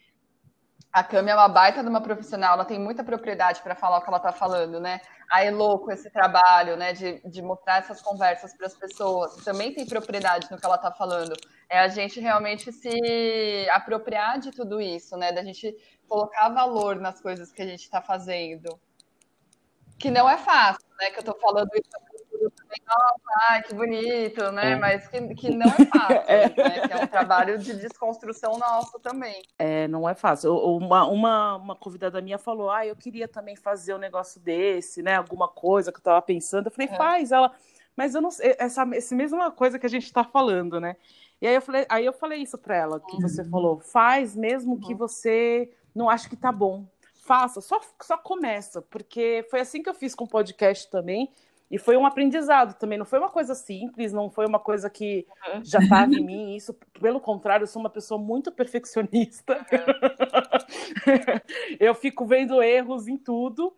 [0.93, 4.01] a Cami é uma baita de uma profissional, ela tem muita propriedade para falar o
[4.01, 5.01] que ela está falando, né?
[5.27, 9.73] A Elo com esse trabalho, né, de, de mostrar essas conversas para as pessoas, também
[9.73, 11.33] tem propriedade no que ela está falando.
[11.67, 15.31] É a gente realmente se apropriar de tudo isso, né?
[15.31, 15.75] Da gente
[16.07, 18.79] colocar valor nas coisas que a gente está fazendo.
[19.97, 21.09] Que não é fácil, né?
[21.09, 21.89] Que eu estou falando isso
[22.43, 24.71] nossa, ai, que bonito, né?
[24.71, 24.75] É.
[24.75, 26.49] Mas que, que não é fácil, é.
[26.49, 26.87] Né?
[26.87, 29.43] Que é um trabalho de desconstrução nosso também.
[29.57, 30.55] É, não é fácil.
[30.55, 35.15] Uma, uma, uma convidada minha falou, ah, eu queria também fazer um negócio desse, né?
[35.15, 36.67] Alguma coisa que eu tava pensando.
[36.67, 36.97] Eu falei, é.
[36.97, 37.31] faz.
[37.31, 37.51] Ela,
[37.95, 40.95] mas eu não sei, essa, essa mesma coisa que a gente tá falando, né?
[41.41, 43.21] E aí eu falei, aí eu falei isso para ela, que uhum.
[43.21, 44.79] você falou, faz mesmo uhum.
[44.79, 46.85] que você não ache que tá bom.
[47.25, 51.31] Faça, só, só começa, porque foi assim que eu fiz com o podcast também.
[51.69, 55.25] E foi um aprendizado também, não foi uma coisa simples, não foi uma coisa que
[55.47, 55.63] uhum.
[55.63, 56.55] já estava em mim.
[56.55, 59.57] Isso, pelo contrário, eu sou uma pessoa muito perfeccionista.
[59.71, 61.39] Uhum.
[61.79, 63.73] eu fico vendo erros em tudo.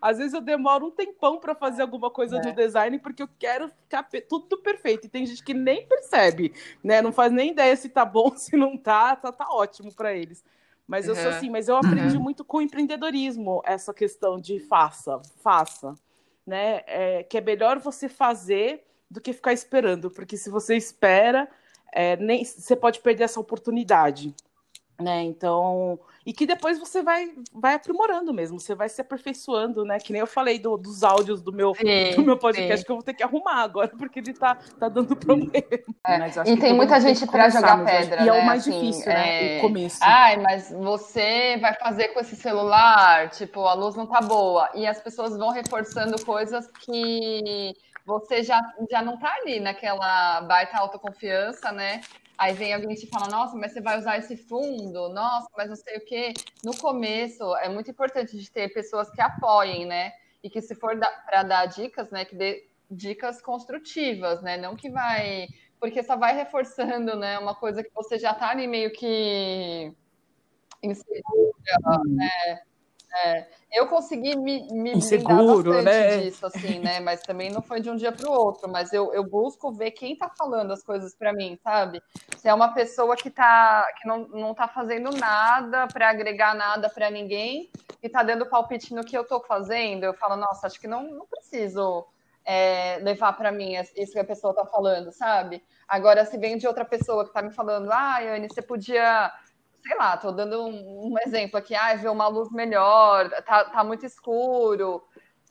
[0.00, 2.46] Às vezes eu demoro um tempão para fazer alguma coisa é.
[2.46, 5.06] no design porque eu quero ficar tudo perfeito.
[5.06, 6.52] E tem gente que nem percebe,
[6.82, 7.02] né?
[7.02, 10.44] Não faz nem ideia se tá bom, se não tá, tá, tá ótimo para eles.
[10.86, 12.22] Mas eu sou assim, mas eu aprendi uhum.
[12.22, 15.94] muito com o empreendedorismo essa questão de faça, faça
[16.46, 16.82] né?
[16.86, 21.48] É, que é melhor você fazer do que ficar esperando, porque se você espera,
[21.92, 24.34] é, nem você pode perder essa oportunidade,
[25.00, 25.22] né?
[25.22, 29.98] Então, e que depois você vai, vai aprimorando mesmo, você vai se aperfeiçoando, né?
[29.98, 32.84] Que nem eu falei do, dos áudios do meu, sim, do meu podcast, sim.
[32.84, 35.50] que eu vou ter que arrumar agora, porque ele tá, tá dando problema.
[36.06, 36.50] É.
[36.50, 38.22] e tem muita gente para jogar pedra.
[38.22, 38.28] E né?
[38.28, 39.56] é o mais assim, difícil, né?
[39.56, 39.58] É...
[39.58, 39.98] O começo.
[40.02, 44.70] Ai, mas você vai fazer com esse celular, tipo, a luz não tá boa.
[44.74, 47.74] E as pessoas vão reforçando coisas que
[48.06, 52.00] você já, já não tá ali naquela baita autoconfiança, né?
[52.36, 55.76] Aí vem alguém te fala, nossa, mas você vai usar esse fundo, nossa, mas não
[55.76, 56.32] sei o quê.
[56.64, 60.12] No começo, é muito importante de ter pessoas que apoiem, né?
[60.42, 64.56] E que se for para dar dicas, né, que dê dicas construtivas, né?
[64.56, 65.46] Não que vai.
[65.80, 67.38] Porque só vai reforçando, né?
[67.38, 69.92] Uma coisa que você já tá ali meio que
[70.82, 72.62] insegura, né?
[73.16, 76.16] É, eu consegui me, me Inseguro, bastante né?
[76.18, 77.00] disso, assim, né?
[77.00, 78.68] Mas também não foi de um dia para o outro.
[78.68, 82.02] Mas eu, eu busco ver quem está falando as coisas para mim, sabe?
[82.36, 86.88] Se é uma pessoa que, tá, que não, não tá fazendo nada para agregar nada
[86.88, 87.70] para ninguém
[88.02, 91.04] e está dando palpite no que eu estou fazendo, eu falo, nossa, acho que não,
[91.04, 92.04] não preciso
[92.44, 95.62] é, levar para mim isso que a pessoa está falando, sabe?
[95.88, 99.32] Agora, se vem de outra pessoa que está me falando, ah, Anne, você podia
[99.86, 103.84] sei lá, tô dando um, um exemplo aqui, ah, ver uma luz melhor, tá, tá
[103.84, 105.02] muito escuro,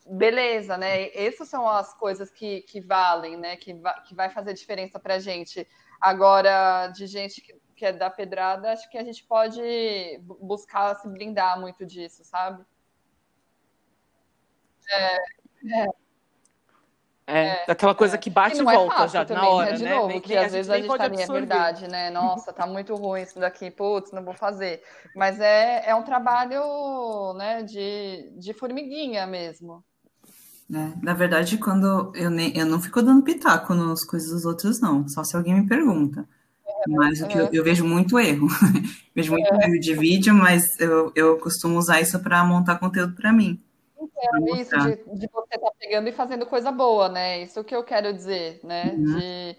[0.08, 1.10] beleza, né?
[1.16, 3.56] Essas são as coisas que, que valem, né?
[3.58, 5.68] Que, va que vai fazer diferença pra gente.
[6.02, 9.62] Agora, de gente que, que é da pedrada, acho que a gente pode
[10.42, 12.66] buscar se blindar muito disso, sabe?
[14.90, 15.16] É,
[15.84, 16.03] é.
[17.26, 18.18] É, é, aquela coisa é.
[18.18, 19.78] que bate e, e é volta é já também, na hora, né?
[19.78, 22.10] De novo, Nem, que às vezes a gente tá ali, é verdade, né?
[22.12, 24.82] Nossa, tá muito ruim isso daqui, putz, não vou fazer.
[25.16, 29.84] Mas é, é um trabalho, né, de, de formiguinha mesmo.
[30.74, 34.82] É, na verdade, quando eu, nem, eu não fico dando pitaco nas coisas dos outros,
[34.82, 35.08] não.
[35.08, 36.28] Só se alguém me pergunta.
[36.88, 38.48] Mas o que eu, eu, vejo muito erro.
[39.16, 43.32] vejo muito erro de vídeo, mas eu, eu costumo usar isso para montar conteúdo para
[43.32, 43.64] mim
[44.16, 47.42] é isso de, de você estar tá pegando e fazendo coisa boa, né?
[47.44, 48.94] Isso que eu quero dizer, né?
[48.96, 49.18] Uhum.
[49.18, 49.58] De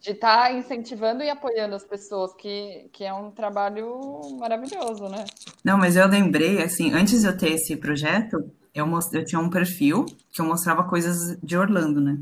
[0.00, 5.24] de estar tá incentivando e apoiando as pessoas, que, que é um trabalho maravilhoso, né?
[5.64, 9.14] Não, mas eu lembrei, assim, antes de eu ter esse projeto, eu, most...
[9.14, 12.18] eu tinha um perfil que eu mostrava coisas de Orlando, né?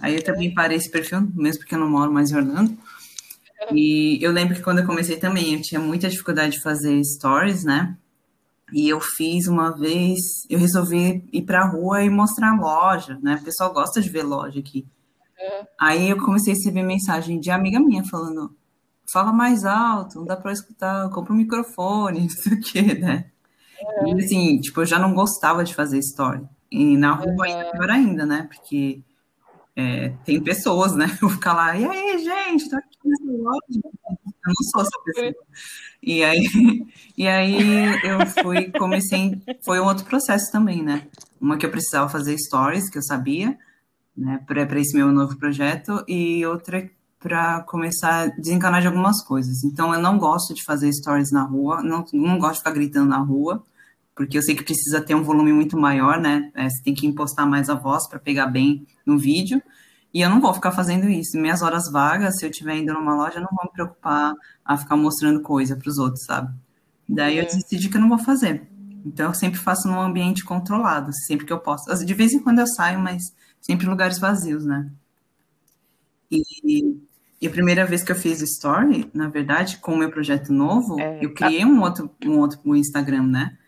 [0.00, 2.76] Aí eu também parei esse perfil, mesmo porque eu não moro mais em Orlando.
[3.72, 7.62] E eu lembro que quando eu comecei também, eu tinha muita dificuldade de fazer stories,
[7.62, 7.96] né?
[8.72, 10.18] E eu fiz uma vez,
[10.48, 13.38] eu resolvi ir para a rua e mostrar a loja, né?
[13.40, 14.86] O pessoal gosta de ver loja aqui.
[15.38, 15.66] É.
[15.80, 18.54] Aí eu comecei a receber mensagem de amiga minha falando:
[19.12, 23.26] fala mais alto, não dá para escutar, compra um microfone, não sei o quê, né?
[23.78, 24.08] É.
[24.08, 26.42] E assim, tipo, eu já não gostava de fazer story.
[26.70, 27.52] E na rua é.
[27.52, 28.48] ainda pior ainda, né?
[28.50, 29.02] Porque
[29.74, 31.06] é, tem pessoas, né?
[31.22, 33.80] Eu ficar lá, e aí, gente, tô aqui nessa loja.
[34.44, 35.34] Eu não sou essa pessoa.
[36.02, 36.42] E aí,
[37.16, 37.56] e aí
[38.04, 41.06] eu fui, comecei, foi um outro processo também, né?
[41.40, 43.56] Uma que eu precisava fazer stories, que eu sabia,
[44.16, 49.62] né, para esse meu novo projeto, e outra para começar a desencanar de algumas coisas.
[49.62, 53.08] Então, eu não gosto de fazer stories na rua, não, não gosto de ficar gritando
[53.08, 53.62] na rua,
[54.14, 56.50] porque eu sei que precisa ter um volume muito maior, né?
[56.54, 59.62] É, você tem que impostar mais a voz para pegar bem no vídeo.
[60.12, 61.38] E eu não vou ficar fazendo isso.
[61.38, 64.34] Minhas horas vagas, se eu estiver indo numa loja, eu não vou me preocupar
[64.64, 66.54] a ficar mostrando coisa para os outros, sabe?
[67.08, 67.46] Daí eu é.
[67.46, 68.68] decidi que eu não vou fazer.
[69.04, 71.92] Então eu sempre faço num ambiente controlado, sempre que eu posso.
[72.04, 73.22] De vez em quando eu saio, mas
[73.60, 74.90] sempre em lugares vazios, né?
[76.30, 76.98] E,
[77.40, 80.52] e a primeira vez que eu fiz o story, na verdade, com o meu projeto
[80.52, 83.58] novo, é, eu criei um outro, um outro Instagram, né?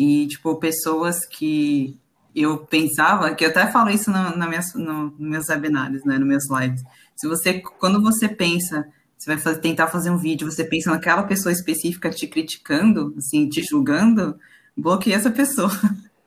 [0.00, 1.94] E, tipo, pessoas que
[2.34, 6.26] eu pensava, que eu até falo isso na minha, no, nos meus webinars, né, nos
[6.26, 6.82] meus lives.
[7.14, 8.88] Se você, quando você pensa,
[9.18, 13.46] você vai fazer, tentar fazer um vídeo, você pensa naquela pessoa específica te criticando, assim,
[13.46, 14.38] te julgando,
[14.74, 15.70] bloqueia essa pessoa.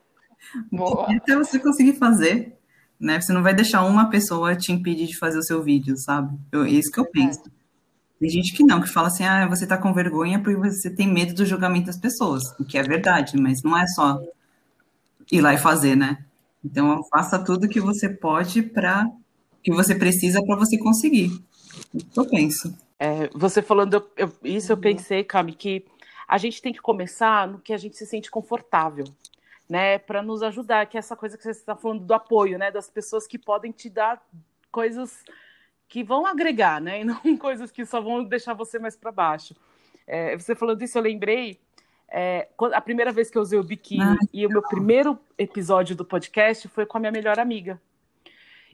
[0.70, 1.12] Boa.
[1.12, 2.56] Até você conseguir fazer,
[3.00, 3.20] né?
[3.20, 6.38] Você não vai deixar uma pessoa te impedir de fazer o seu vídeo, sabe?
[6.52, 7.42] Eu, é isso que eu penso.
[8.18, 11.06] Tem gente que não, que fala assim, ah, você tá com vergonha porque você tem
[11.06, 14.20] medo do julgamento das pessoas, o que é verdade, mas não é só
[15.30, 16.24] ir lá e fazer, né?
[16.64, 19.06] Então, faça tudo que você pode para
[19.62, 21.30] que você precisa para você conseguir.
[22.16, 22.76] Eu penso.
[22.98, 25.84] É, você falando eu, isso, eu pensei, Cami, que
[26.28, 29.04] a gente tem que começar no que a gente se sente confortável,
[29.68, 29.98] né?
[29.98, 32.70] Para nos ajudar, que é essa coisa que você está falando do apoio, né?
[32.70, 34.22] Das pessoas que podem te dar
[34.70, 35.22] coisas
[35.94, 36.98] que vão agregar, né?
[37.02, 39.54] E não coisas que só vão deixar você mais para baixo.
[40.04, 41.60] É, você falando isso, eu lembrei
[42.08, 45.94] é, a primeira vez que eu usei o biquíni ah, e o meu primeiro episódio
[45.94, 47.80] do podcast foi com a minha melhor amiga.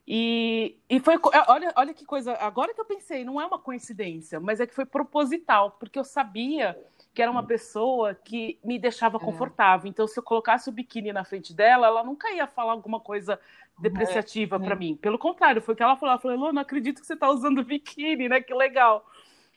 [0.08, 1.20] E, e foi.
[1.46, 2.32] Olha, olha que coisa.
[2.36, 6.04] Agora que eu pensei, não é uma coincidência, mas é que foi proposital, porque eu
[6.04, 6.74] sabia
[7.20, 9.20] que era uma pessoa que me deixava é.
[9.20, 9.86] confortável.
[9.86, 13.38] Então, se eu colocasse o biquíni na frente dela, ela nunca ia falar alguma coisa
[13.78, 14.96] depreciativa é, para mim.
[14.96, 16.12] Pelo contrário, foi o que ela falou.
[16.12, 18.40] Ela falou: Elô, não acredito que você está usando biquíni, né?
[18.40, 19.04] Que legal.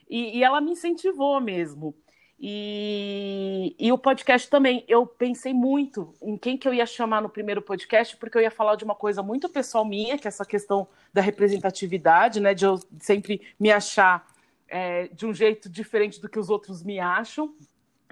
[0.09, 1.95] E, e ela me incentivou mesmo.
[2.37, 7.29] E, e, o podcast também, eu pensei muito em quem que eu ia chamar no
[7.29, 10.43] primeiro podcast, porque eu ia falar de uma coisa muito pessoal minha, que é essa
[10.43, 12.53] questão da representatividade, né?
[12.53, 14.32] De eu sempre me achar
[14.73, 17.53] é, de um jeito diferente do que os outros me acham.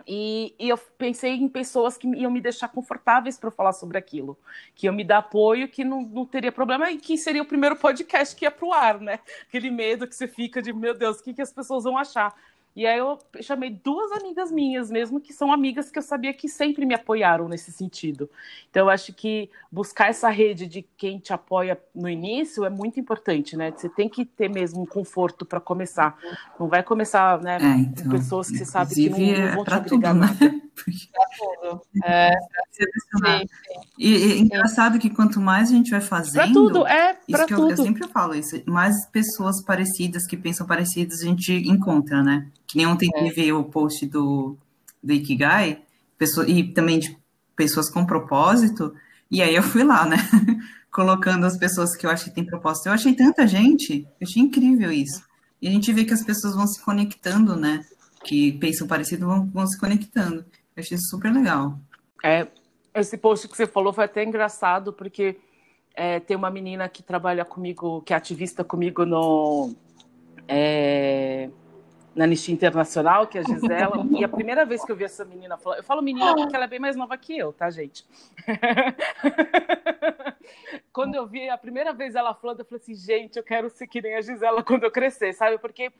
[0.08, 4.38] E, e eu pensei em pessoas que iam me deixar confortáveis para falar sobre aquilo,
[4.76, 7.76] que iam me dar apoio, que não, não teria problema, e que seria o primeiro
[7.76, 9.20] podcast que ia para o ar, né?
[9.48, 12.36] Aquele medo que você fica de, meu Deus, o que, que as pessoas vão achar?
[12.74, 16.48] E aí eu chamei duas amigas minhas mesmo, que são amigas que eu sabia que
[16.48, 18.30] sempre me apoiaram nesse sentido.
[18.70, 23.00] Então eu acho que buscar essa rede de quem te apoia no início é muito
[23.00, 23.72] importante, né?
[23.72, 26.18] Você tem que ter mesmo um conforto para começar.
[26.58, 29.64] Não vai começar, né, é, então, com pessoas que você sabe que não, não vão
[29.66, 30.62] te agregar tudo, nada.
[30.82, 30.98] Né?
[31.38, 31.82] tudo.
[32.04, 32.32] É,
[32.72, 32.86] sim,
[33.18, 33.46] sim.
[34.00, 36.34] E, e engraçado que quanto mais a gente vai fazendo.
[36.34, 37.14] Pra tudo, é.
[37.30, 37.64] Pra tudo.
[37.64, 38.62] Eu, eu, sempre falo isso.
[38.66, 42.50] Mais pessoas parecidas, que pensam parecidas, a gente encontra, né?
[42.72, 43.20] Que nem ontem é.
[43.20, 44.56] teve o post do,
[45.04, 45.82] do Ikigai,
[46.18, 47.18] pessoa, e também de
[47.54, 48.96] pessoas com propósito.
[49.30, 50.16] E aí eu fui lá, né?
[50.90, 52.88] Colocando as pessoas que eu achei que tem propósito.
[52.88, 55.22] Eu achei tanta gente, eu achei incrível isso.
[55.62, 57.86] E a gente vê que as pessoas vão se conectando, né?
[58.24, 60.46] Que pensam parecido vão, vão se conectando.
[60.74, 61.78] Eu achei super legal.
[62.24, 62.48] É,
[62.96, 65.38] esse post que você falou foi até engraçado, porque
[65.94, 69.76] é, tem uma menina que trabalha comigo, que é ativista comigo no.
[70.48, 71.50] É,
[72.16, 75.24] na Anistia Internacional, que é a Gisela, e a primeira vez que eu vi essa
[75.24, 78.06] menina falar, eu falo menina porque ela é bem mais nova que eu, tá, gente?
[80.92, 83.88] quando eu vi a primeira vez ela falando, eu falei assim, gente, eu quero ser
[83.88, 85.58] que nem a Gisela quando eu crescer, sabe?
[85.58, 85.92] Porque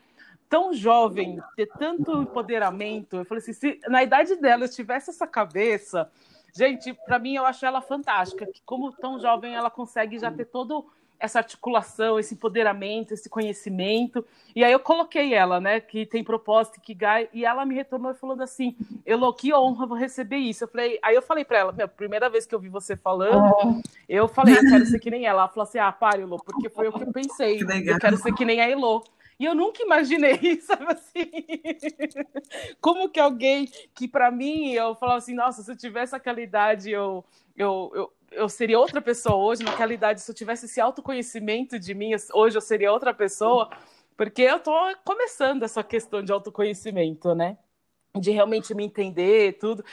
[0.48, 3.16] tão jovem, ter tanto empoderamento.
[3.16, 6.10] Eu falei assim, se na idade dela eu tivesse essa cabeça,
[6.54, 10.44] gente, para mim eu acho ela fantástica, que como tão jovem ela consegue já ter
[10.44, 10.86] todo
[11.22, 14.24] essa articulação, esse empoderamento, esse conhecimento.
[14.54, 18.12] E aí eu coloquei ela, né, que tem propósito, que gai, e ela me retornou
[18.14, 20.64] falando assim: Elo, que honra vou receber isso.
[20.64, 23.54] Eu falei, aí eu falei para ela, minha primeira vez que eu vi você falando,
[23.64, 23.80] oh.
[24.08, 25.42] eu falei, eu quero ser que nem ela.
[25.42, 27.58] Ela falou assim: ah, para, Elo, porque foi o que eu pensei.
[27.58, 29.02] Que eu quero ser que nem a Elo.
[29.38, 31.30] E eu nunca imaginei, sabe assim?
[32.80, 36.90] Como que alguém que para mim eu falava assim, nossa, se eu tivesse aquela idade,
[36.90, 37.24] eu,
[37.56, 41.94] eu, eu, eu seria outra pessoa hoje, naquela idade, se eu tivesse esse autoconhecimento de
[41.94, 43.70] mim, hoje eu seria outra pessoa,
[44.16, 44.72] porque eu tô
[45.04, 47.56] começando essa questão de autoconhecimento, né?
[48.20, 49.84] de realmente me entender tudo.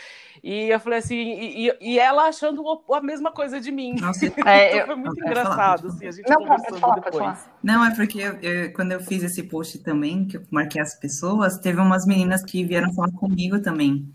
[0.44, 2.62] E eu falei assim, e, e ela achando
[2.92, 3.96] a mesma coisa de mim.
[4.00, 7.50] Nossa, é, então foi muito engraçado, falar, assim, a gente não, conversando falar, depois.
[7.64, 10.96] Não, é porque eu, eu, quando eu fiz esse post também, que eu marquei as
[10.96, 14.14] pessoas, teve umas meninas que vieram falar comigo também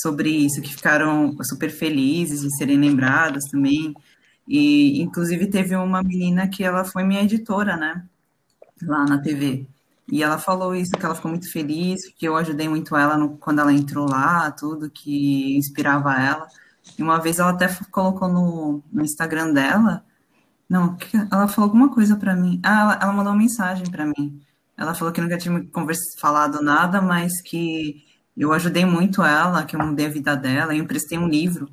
[0.00, 3.94] sobre isso, que ficaram super felizes de serem lembradas também.
[4.46, 8.04] E, inclusive, teve uma menina que ela foi minha editora, né?
[8.82, 9.66] Lá na TV.
[10.10, 13.36] E ela falou isso, que ela ficou muito feliz, que eu ajudei muito ela no,
[13.36, 16.48] quando ela entrou lá, tudo que inspirava ela.
[16.98, 20.04] E uma vez ela até colocou no, no Instagram dela,
[20.68, 20.96] não,
[21.32, 22.60] ela falou alguma coisa para mim.
[22.64, 24.40] Ah, ela, ela, mandou uma mensagem para mim.
[24.76, 28.07] Ela falou que nunca tinha conversado, falado nada, mas que
[28.38, 31.68] eu ajudei muito ela, que eu mudei a vida dela, eu emprestei um livro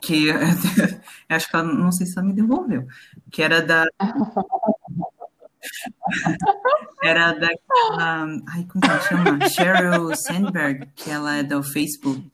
[0.00, 0.30] que
[1.28, 2.86] acho que ela, não sei se ela me devolveu,
[3.30, 3.84] que era da
[7.02, 8.26] Era daquela.
[8.48, 9.48] Ai, como que chama?
[9.48, 12.30] Sheryl Sandberg, que ela é do Facebook.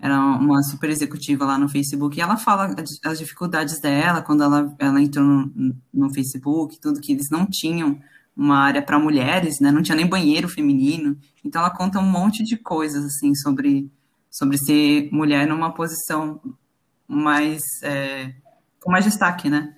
[0.00, 2.16] Era uma super executiva lá no Facebook.
[2.16, 2.74] E ela fala
[3.04, 8.00] as dificuldades dela quando ela, ela entrou no, no Facebook, tudo que eles não tinham
[8.38, 9.72] uma área para mulheres, né?
[9.72, 11.18] Não tinha nem banheiro feminino.
[11.44, 13.90] Então ela conta um monte de coisas assim sobre
[14.30, 16.40] sobre ser mulher numa posição
[17.08, 18.32] mais é,
[18.80, 19.74] com mais destaque, né?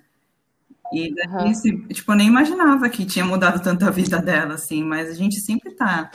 [0.93, 1.49] E daí, uhum.
[1.49, 5.13] assim, tipo, eu nem imaginava que tinha mudado tanto a vida dela, assim, mas a
[5.13, 6.11] gente sempre está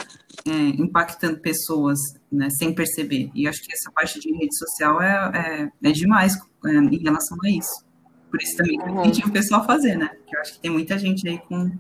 [0.47, 1.99] é, impactando pessoas,
[2.31, 3.31] né, sem perceber.
[3.35, 6.35] E acho que essa parte de rede social é, é, é demais
[6.67, 7.87] é, em relação a isso.
[8.31, 8.97] Por isso também que uhum.
[8.99, 10.09] eu pedi o pessoal fazer, né?
[10.09, 11.73] Porque eu acho que tem muita gente aí com,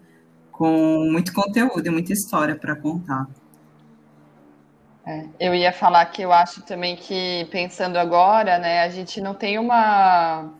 [0.56, 3.26] com muito conteúdo e muita história para contar.
[5.06, 9.34] É, eu ia falar que eu acho também que, pensando agora, né, a gente não
[9.34, 10.50] tem uma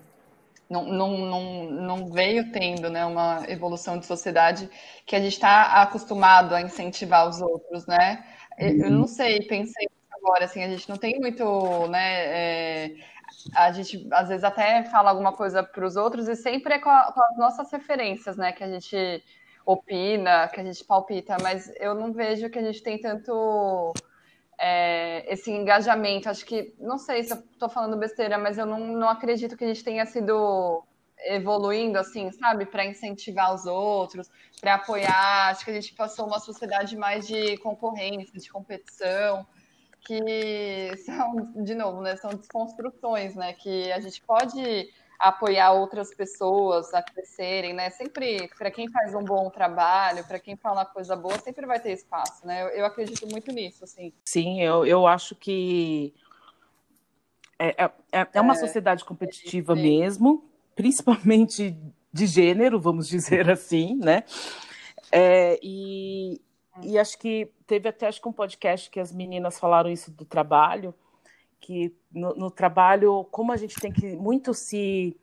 [0.68, 4.68] não, não, não, não veio tendo né, uma evolução de sociedade
[5.06, 8.24] que a gente está acostumado a incentivar os outros, né?
[8.58, 12.24] Eu não sei, pensei agora, assim, a gente não tem muito, né?
[12.26, 12.96] É,
[13.54, 16.90] a gente às vezes até fala alguma coisa para os outros e sempre é com,
[16.90, 18.52] a, com, as nossas referências, né?
[18.52, 19.22] Que a gente
[19.66, 23.92] opina, que a gente palpita, mas eu não vejo que a gente tem tanto
[24.56, 26.30] é, esse engajamento.
[26.30, 29.64] Acho que, não sei se eu estou falando besteira, mas eu não, não acredito que
[29.64, 30.84] a gente tenha sido
[31.18, 35.48] evoluindo, assim, sabe, para incentivar os outros, para apoiar.
[35.50, 39.44] Acho que a gente passou uma sociedade mais de concorrência, de competição,
[40.02, 44.88] que são, de novo, né, são desconstruções, né, que a gente pode
[45.18, 47.90] apoiar outras pessoas a crescerem, né?
[47.90, 51.92] Sempre, para quem faz um bom trabalho, para quem fala coisa boa, sempre vai ter
[51.92, 52.62] espaço, né?
[52.62, 54.12] Eu, eu acredito muito nisso, assim.
[54.24, 56.14] Sim, eu, eu acho que
[57.58, 60.44] é, é, é, é uma é, sociedade competitiva mesmo,
[60.74, 61.76] principalmente
[62.12, 64.24] de gênero, vamos dizer assim, né?
[65.10, 66.40] É, e,
[66.82, 70.24] e acho que teve até acho que um podcast que as meninas falaram isso do
[70.24, 70.94] trabalho,
[71.60, 75.16] que no, no, trabalho, como a gente tem que muito se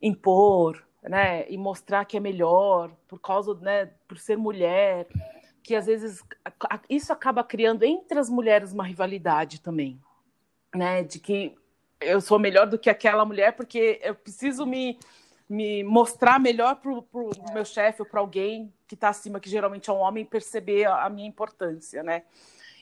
[0.00, 5.06] impor, né, e mostrar que é melhor por causa, né, por ser mulher,
[5.62, 6.22] que às vezes
[6.88, 10.00] isso acaba criando entre as mulheres uma rivalidade também,
[10.74, 11.54] né, de que
[12.00, 14.98] eu sou melhor do que aquela mulher porque eu preciso me
[15.52, 17.06] me mostrar melhor para o
[17.52, 21.04] meu chefe ou para alguém que está acima, que geralmente é um homem, perceber a,
[21.04, 22.22] a minha importância, né?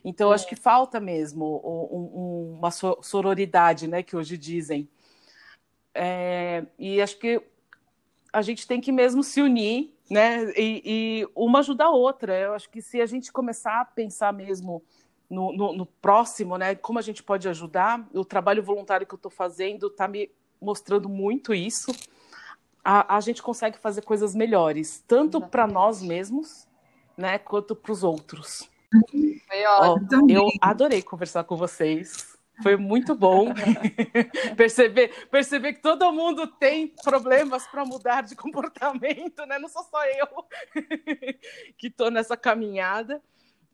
[0.04, 0.34] Então, é.
[0.34, 4.88] acho que falta mesmo um, um, uma sororidade, né, que hoje dizem.
[5.94, 7.42] É, e acho que
[8.32, 12.38] a gente tem que mesmo se unir, né, e, e, uma ajudar a outra.
[12.38, 14.82] Eu acho que se a gente começar a pensar mesmo
[15.28, 19.16] no, no, no próximo, né, como a gente pode ajudar, o trabalho voluntário que eu
[19.16, 20.30] estou fazendo está me
[20.60, 21.92] mostrando muito isso.
[22.84, 26.66] A, a gente consegue fazer coisas melhores, tanto para nós mesmos,
[27.16, 28.68] né, quanto para os outros.
[29.50, 30.26] Foi ótimo.
[30.26, 32.38] Oh, eu adorei conversar com vocês.
[32.62, 33.52] Foi muito bom
[34.56, 39.58] perceber, perceber que todo mundo tem problemas para mudar de comportamento, né?
[39.58, 40.28] Não sou só eu
[41.76, 43.20] que estou nessa caminhada.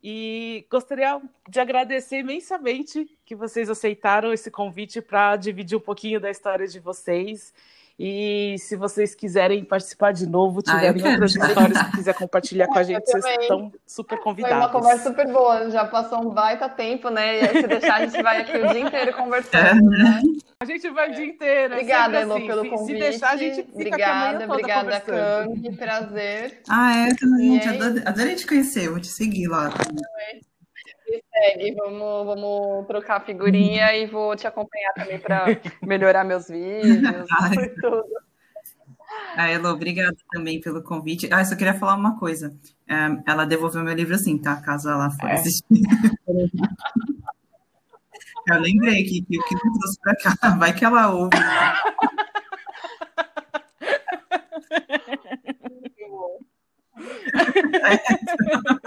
[0.03, 6.31] E gostaria de agradecer imensamente que vocês aceitaram esse convite para dividir um pouquinho da
[6.31, 7.53] história de vocês
[7.99, 12.67] e se vocês quiserem participar de novo, ah, tiverem ah, outras histórias que quiser compartilhar
[12.67, 14.57] com a gente, vocês estão super convidados.
[14.57, 17.39] Foi uma conversa super boa, já passou um baita tempo, né?
[17.39, 19.99] E aí, se deixar, a gente vai aqui o dia inteiro conversando, é.
[19.99, 20.23] né?
[20.61, 21.73] A gente vai o dia inteiro.
[21.73, 22.47] É obrigada, Elo, assim.
[22.47, 22.87] pelo convite.
[22.87, 25.77] Se deixar, a gente fica Obrigada, obrigada, Cami.
[25.77, 26.61] Prazer.
[26.69, 27.61] Ah, é, também.
[27.67, 29.71] Adorei, adorei te conhecer, vou te seguir lá.
[29.71, 30.41] Também
[31.07, 35.47] segue, vamos, vamos trocar figurinha e vou te acompanhar também para
[35.83, 37.27] melhorar meus vídeos
[37.61, 38.05] e tudo.
[39.37, 41.29] Ah, Elo, obrigada também pelo convite.
[41.33, 42.57] Ah, eu só queria falar uma coisa.
[42.89, 44.57] Um, ela devolveu meu livro assim, tá?
[44.57, 45.35] Caso ela for é.
[45.35, 45.65] assistir.
[48.49, 50.35] eu lembrei que, que, que eu trouxe pra cá.
[50.57, 51.39] Vai que ela ouve.
[51.39, 51.75] Né?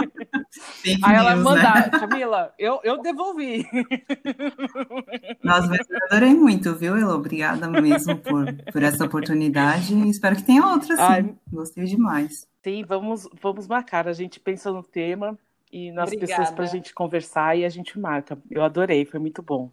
[1.03, 1.89] Aí ela manda, né?
[1.89, 3.65] Camila, eu, eu devolvi.
[5.43, 7.13] Nossa, mas eu adorei muito, viu, Elo?
[7.13, 9.93] Obrigada mesmo por, por essa oportunidade.
[10.09, 11.03] Espero que tenha outras, sim.
[11.03, 12.47] Ai, Gostei demais.
[12.63, 14.07] Sim, vamos, vamos marcar.
[14.07, 15.37] A gente pensa no tema
[15.71, 16.27] e nas Obrigada.
[16.27, 18.37] pessoas para a gente conversar e a gente marca.
[18.49, 19.69] Eu adorei, foi muito bom.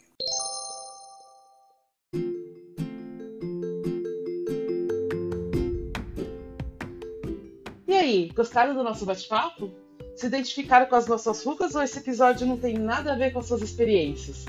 [7.89, 9.86] E aí, gostaram do nosso bate-papo?
[10.17, 13.39] Se identificaram com as nossas rugas ou esse episódio não tem nada a ver com
[13.39, 14.47] as suas experiências?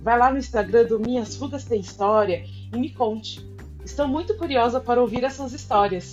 [0.00, 3.44] Vai lá no Instagram do Minhas Rugas Tem História e me conte.
[3.84, 6.12] Estou muito curiosa para ouvir essas histórias.